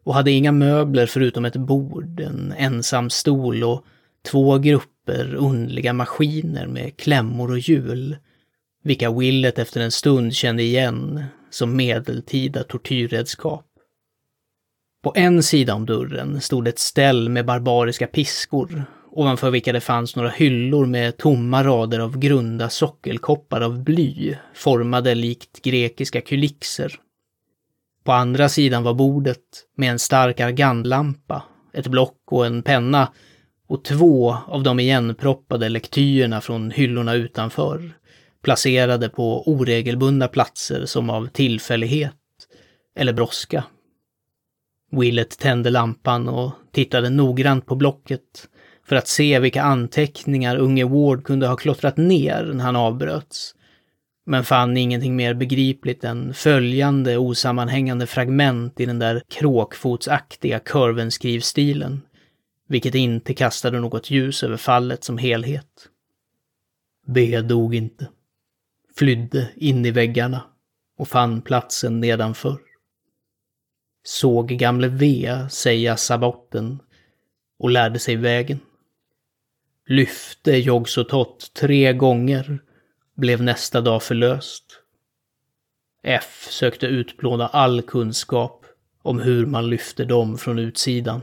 [0.04, 3.86] och hade inga möbler förutom ett bord, en ensam stol och
[4.26, 8.18] två grupper underliga maskiner med klämmor och hjul,
[8.84, 13.70] vilka Willet efter en stund kände igen som medeltida tortyrredskap.
[15.04, 20.16] På en sida om dörren stod ett ställ med barbariska piskor, ovanför vilka det fanns
[20.16, 26.95] några hyllor med tomma rader av grunda sockelkoppar av bly, formade likt grekiska kulixer.
[28.04, 29.39] På andra sidan var bordet
[29.78, 31.43] med en stark argandlampa,
[31.74, 33.12] ett block och en penna
[33.68, 37.91] och två av de igenproppade lektyerna från hyllorna utanför,
[38.43, 42.16] placerade på oregelbundna platser som av tillfällighet
[42.95, 43.64] eller brådska.
[44.92, 48.48] Willet tände lampan och tittade noggrant på blocket
[48.86, 53.56] för att se vilka anteckningar unge Ward kunde ha klottrat ner när han avbröts.
[54.26, 62.02] Men fann ingenting mer begripligt än följande osammanhängande fragment i den där kråkfotsaktiga kurvenskrivstilen,
[62.68, 65.89] vilket inte kastade något ljus över fallet som helhet.
[67.08, 68.08] B dog inte.
[68.96, 70.44] Flydde in i väggarna
[70.98, 72.58] och fann platsen nedanför
[74.04, 76.80] såg gamle V säga sabotten
[77.60, 78.60] och lärde sig vägen.
[79.88, 82.60] Lyfte Jogsotot tre gånger,
[83.16, 84.64] blev nästa dag förlöst.
[86.04, 88.66] F sökte utplåna all kunskap
[89.02, 91.22] om hur man lyfter dem från utsidan.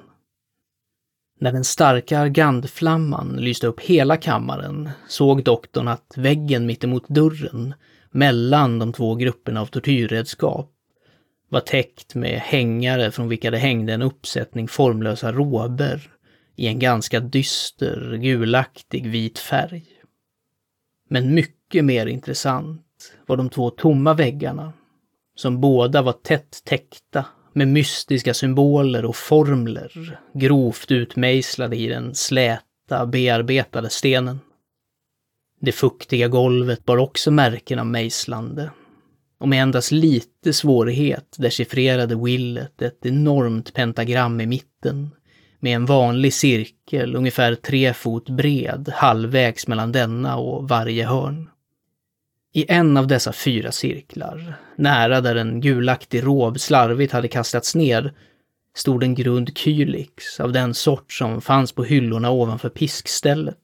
[1.41, 7.75] När den starka argandflamman lyste upp hela kammaren såg doktorn att väggen mittemot dörren,
[8.11, 10.73] mellan de två grupperna av tortyrredskap,
[11.49, 16.11] var täckt med hängare från vilka det hängde en uppsättning formlösa råber
[16.57, 19.87] i en ganska dyster, gulaktig vit färg.
[21.09, 24.73] Men mycket mer intressant var de två tomma väggarna,
[25.37, 33.07] som båda var tätt täckta med mystiska symboler och formler grovt utmejslade i den släta,
[33.07, 34.41] bearbetade stenen.
[35.61, 38.71] Det fuktiga golvet bar också märken av mejslande
[39.39, 45.11] och med endast lite svårighet dechiffrerade Willet ett enormt pentagram i mitten
[45.61, 51.51] med en vanlig cirkel ungefär tre fot bred halvvägs mellan denna och varje hörn.
[52.53, 58.13] I en av dessa fyra cirklar, nära där en gulaktig råb slarvigt hade kastats ner,
[58.77, 63.57] stod en grund kylix av den sort som fanns på hyllorna ovanför piskstället.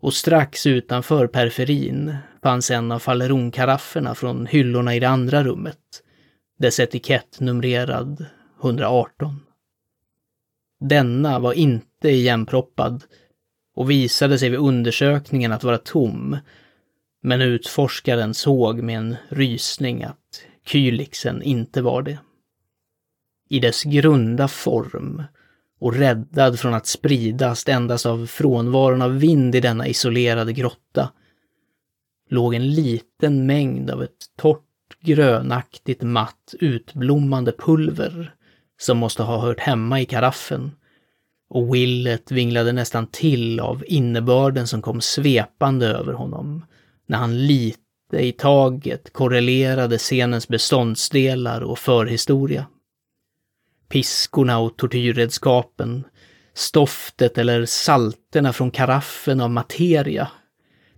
[0.00, 5.78] Och strax utanför periferin fanns en av Falleronkarafferna från hyllorna i det andra rummet.
[6.58, 8.26] Dess etikett numrerad
[8.62, 9.40] 118.
[10.80, 13.04] Denna var inte igenproppad
[13.74, 16.36] och visade sig vid undersökningen att vara tom,
[17.22, 22.18] men utforskaren såg med en rysning att kylixen inte var det.
[23.48, 25.22] I dess grunda form
[25.80, 31.12] och räddad från att spridas endast av frånvaron av vind i denna isolerade grotta,
[32.32, 34.60] låg en liten mängd av ett torrt,
[35.00, 38.34] grönaktigt, matt, utblommande pulver
[38.80, 40.70] som måste ha hört hemma i karaffen.
[41.48, 46.66] Och Willet vinglade nästan till av innebörden som kom svepande över honom
[47.06, 47.78] när han lite
[48.18, 52.66] i taget korrelerade scenens beståndsdelar och förhistoria.
[53.88, 56.04] Piskorna och tortyrredskapen,
[56.54, 60.28] stoftet eller salterna från karaffen av materia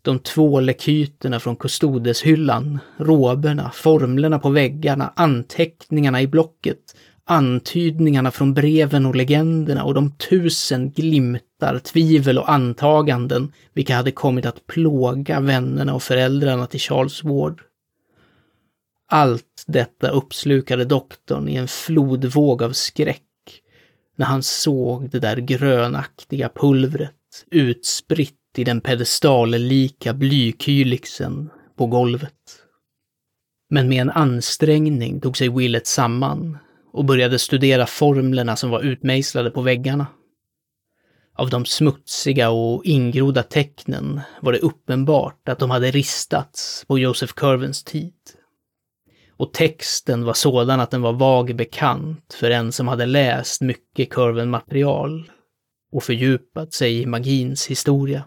[0.05, 9.07] de två lekyterna från kustodeshyllan, råberna, formlerna på väggarna, anteckningarna i blocket, antydningarna från breven
[9.07, 15.95] och legenderna och de tusen glimtar, tvivel och antaganden vilka hade kommit att plåga vännerna
[15.95, 17.61] och föräldrarna till Charles Ward.
[19.09, 23.23] Allt detta uppslukade doktorn i en flodvåg av skräck
[24.17, 27.11] när han såg det där grönaktiga pulvret
[27.51, 32.33] utspritt i den pedestallika blykylixen på golvet.
[33.71, 36.59] Men med en ansträngning tog sig Willet samman
[36.93, 40.07] och började studera formlerna som var utmejslade på väggarna.
[41.37, 47.33] Av de smutsiga och ingrodda tecknen var det uppenbart att de hade ristats på Joseph
[47.33, 48.13] Curvens tid.
[49.37, 54.11] och texten var sådan att den var vag bekant för en som hade läst mycket
[54.11, 55.31] Curven-material
[55.93, 58.25] och fördjupat sig i magins historia.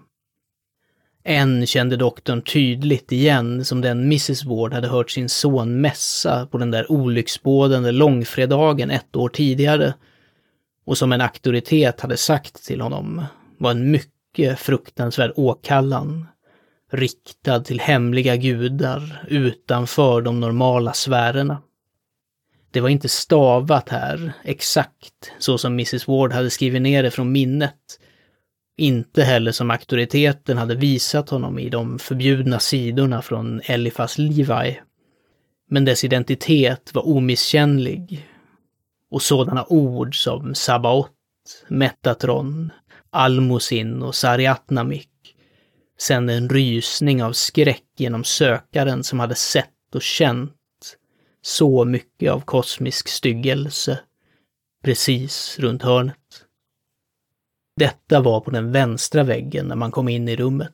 [1.29, 6.57] En kände doktorn tydligt igen som den Mrs Ward hade hört sin son mässa på
[6.57, 9.93] den där olycksbådande långfredagen ett år tidigare
[10.85, 13.25] och som en auktoritet hade sagt till honom
[13.57, 16.27] var en mycket fruktansvärd åkallan
[16.91, 21.61] riktad till hemliga gudar utanför de normala sfärerna.
[22.71, 27.31] Det var inte stavat här exakt så som Mrs Ward hade skrivit ner det från
[27.31, 27.99] minnet.
[28.77, 34.79] Inte heller som auktoriteten hade visat honom i de förbjudna sidorna från Elifas Levi.
[35.69, 38.27] Men dess identitet var omisskännlig.
[39.11, 41.11] Och sådana ord som Sabaot,
[41.67, 42.71] Metatron,
[43.09, 45.09] Almosin och Sariatnamik
[45.99, 50.53] sände en rysning av skräck genom sökaren som hade sett och känt
[51.41, 53.99] så mycket av kosmisk styggelse
[54.83, 56.17] precis runt hörnet.
[57.77, 60.73] Detta var på den vänstra väggen när man kom in i rummet.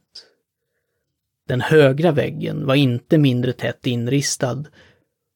[1.48, 4.64] Den högra väggen var inte mindre tätt inristad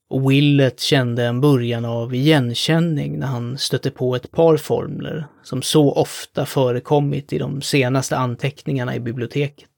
[0.09, 5.61] och Willet kände en början av igenkänning när han stötte på ett par formler som
[5.61, 9.69] så ofta förekommit i de senaste anteckningarna i biblioteket.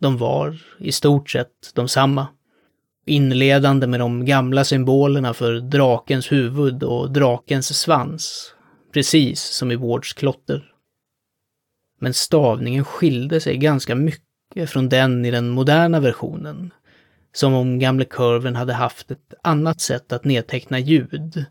[0.00, 2.26] De var i stort sett de samma.
[3.06, 8.54] Inledande med de gamla symbolerna för drakens huvud och drakens svans,
[8.98, 10.72] precis som i Wards klotter.
[12.00, 16.70] Men stavningen skilde sig ganska mycket från den i den moderna versionen,
[17.32, 21.44] som om gamle kurven hade haft ett annat sätt att nedteckna ljud,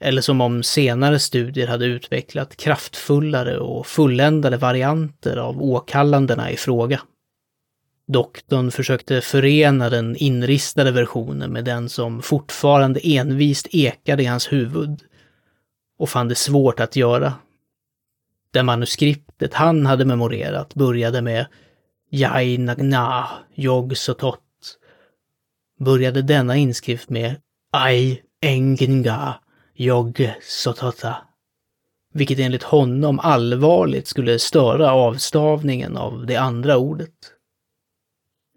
[0.00, 7.00] eller som om senare studier hade utvecklat kraftfullare och fulländade varianter av åkallandena i fråga.
[8.06, 15.02] Doktorn försökte förena den inristade versionen med den som fortfarande envist ekade i hans huvud
[16.02, 17.34] och fann det svårt att göra.
[18.50, 21.46] Det manuskriptet han hade memorerat började med
[22.10, 24.78] Jai Nagna Yog Sotot.
[25.80, 27.36] Började denna inskrift med
[27.72, 29.34] Ai Enginga
[29.76, 31.16] Yog Sotota.
[32.14, 37.14] Vilket enligt honom allvarligt skulle störa avstavningen av det andra ordet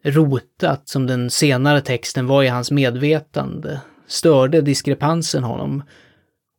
[0.04, 5.84] rotat som den senare texten var i hans medvetande störde diskrepansen honom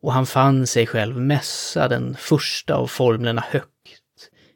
[0.07, 3.71] och han fann sig själv mässa den första av formlerna högt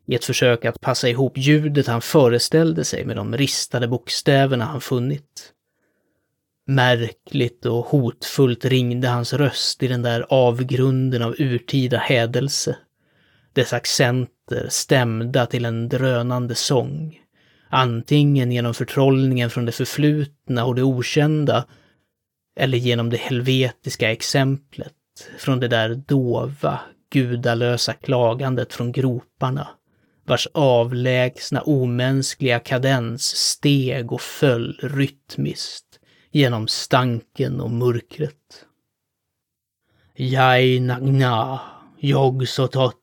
[0.06, 4.80] i ett försök att passa ihop ljudet han föreställde sig med de ristade bokstäverna han
[4.80, 5.52] funnit.
[6.66, 12.76] Märkligt och hotfullt ringde hans röst i den där avgrunden av urtida hädelse.
[13.52, 17.20] Dess accenter stämda till en drönande sång.
[17.68, 21.64] Antingen genom förtrollningen från det förflutna och det okända,
[22.56, 24.94] eller genom det helvetiska exemplet
[25.38, 26.80] från det där dova,
[27.12, 29.68] gudalösa klagandet från groparna,
[30.26, 36.00] vars avlägsna omänskliga kadens steg och föll rytmiskt
[36.30, 38.66] genom stanken och mörkret.
[40.16, 41.60] Jai nagna,
[41.98, 42.96] jogsotot,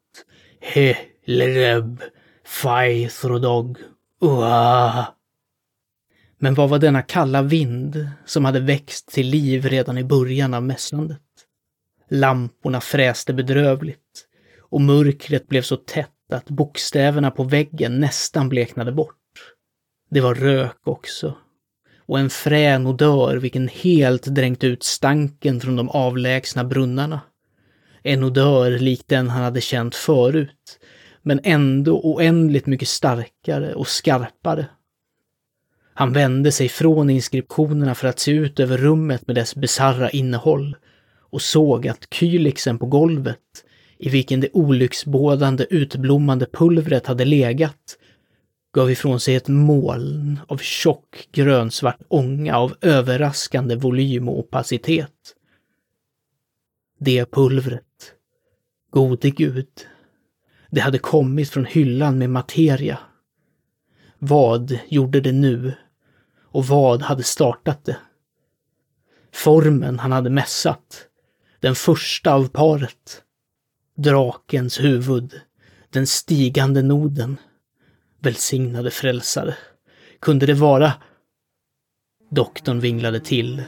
[0.60, 2.02] he lereb,
[2.46, 3.78] faithrodog,
[4.22, 5.08] Uah.
[6.40, 10.64] Men vad var denna kalla vind som hade växt till liv redan i början av
[10.64, 11.22] mässlandet?
[12.10, 14.28] Lamporna fräste bedrövligt
[14.60, 19.16] och mörkret blev så tätt att bokstäverna på väggen nästan bleknade bort.
[20.10, 21.36] Det var rök också
[22.08, 27.22] och en frän odör vilken helt dränkt ut stanken från de avlägsna brunnarna.
[28.04, 30.80] En odör lik den han hade känt förut,
[31.22, 34.66] men ändå oändligt mycket starkare och skarpare.
[35.94, 40.76] Han vände sig från inskriptionerna för att se ut över rummet med dess bisarra innehåll
[41.30, 43.64] och såg att kylixen på golvet,
[43.98, 47.98] i vilken det olycksbådande utblommande pulvret hade legat,
[48.74, 55.36] gav ifrån sig ett moln av tjock grönsvart ånga av överraskande volym och opacitet.
[57.00, 58.14] Det pulvret,
[58.92, 59.68] gode gud,
[60.72, 63.00] det hade kommit från hyllan med materia.
[64.20, 65.74] Vad gjorde det nu?
[66.44, 67.98] Och vad hade startat det?
[69.34, 71.07] Formen han hade mässat.
[71.60, 73.24] Den första av paret.
[73.98, 75.42] Drakens huvud.
[75.90, 77.38] Den stigande noden.
[78.22, 79.56] Välsignade frälsare.
[80.20, 80.94] Kunde det vara...
[82.30, 83.64] Doktorn vinglade till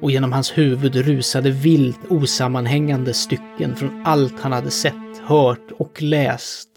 [0.00, 6.02] och genom hans huvud rusade vilt osammanhängande stycken från allt han hade sett hört och
[6.02, 6.68] läst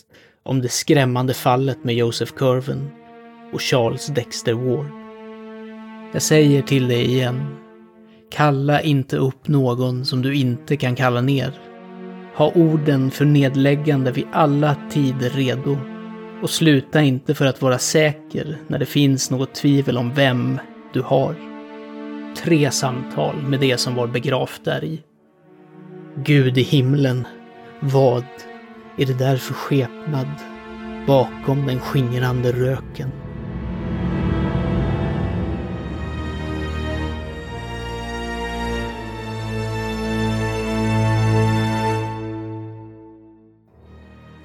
[0.44, 2.90] om det skrämmande fallet med Joseph Curven
[3.54, 4.92] och Charles Dexter Ward.
[6.14, 7.58] Jag säger till dig igen,
[8.32, 11.54] Kalla inte upp någon som du inte kan kalla ner.
[12.36, 15.78] Ha orden för nedläggande vid alla tider redo.
[16.42, 20.60] Och sluta inte för att vara säker när det finns något tvivel om vem
[20.94, 21.36] du har.
[22.44, 25.02] Tre samtal med det som var begravt där i.
[26.16, 27.28] Gud i himlen,
[27.80, 28.26] vad
[28.98, 30.28] är det där för skepnad
[31.08, 33.12] bakom den skingrande röken?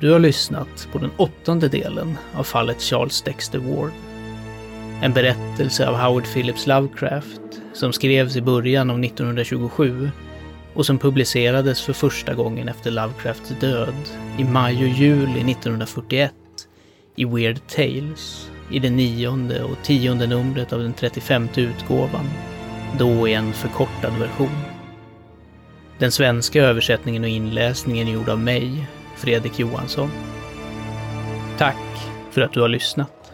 [0.00, 3.92] Du har lyssnat på den åttonde delen av fallet Charles Dexter Ward.
[5.02, 7.40] En berättelse av Howard Phillips Lovecraft
[7.72, 10.10] som skrevs i början av 1927
[10.74, 13.94] och som publicerades för första gången efter Lovecrafts död
[14.38, 16.32] i maj och juli 1941
[17.16, 22.30] i Weird Tales i det nionde och tionde numret av den 35 utgåvan,
[22.98, 24.58] då i en förkortad version.
[25.98, 28.86] Den svenska översättningen och inläsningen är gjord av mig,
[29.16, 30.10] Fredrik Johansson.
[31.58, 31.76] Tack
[32.30, 33.25] för att du har lyssnat.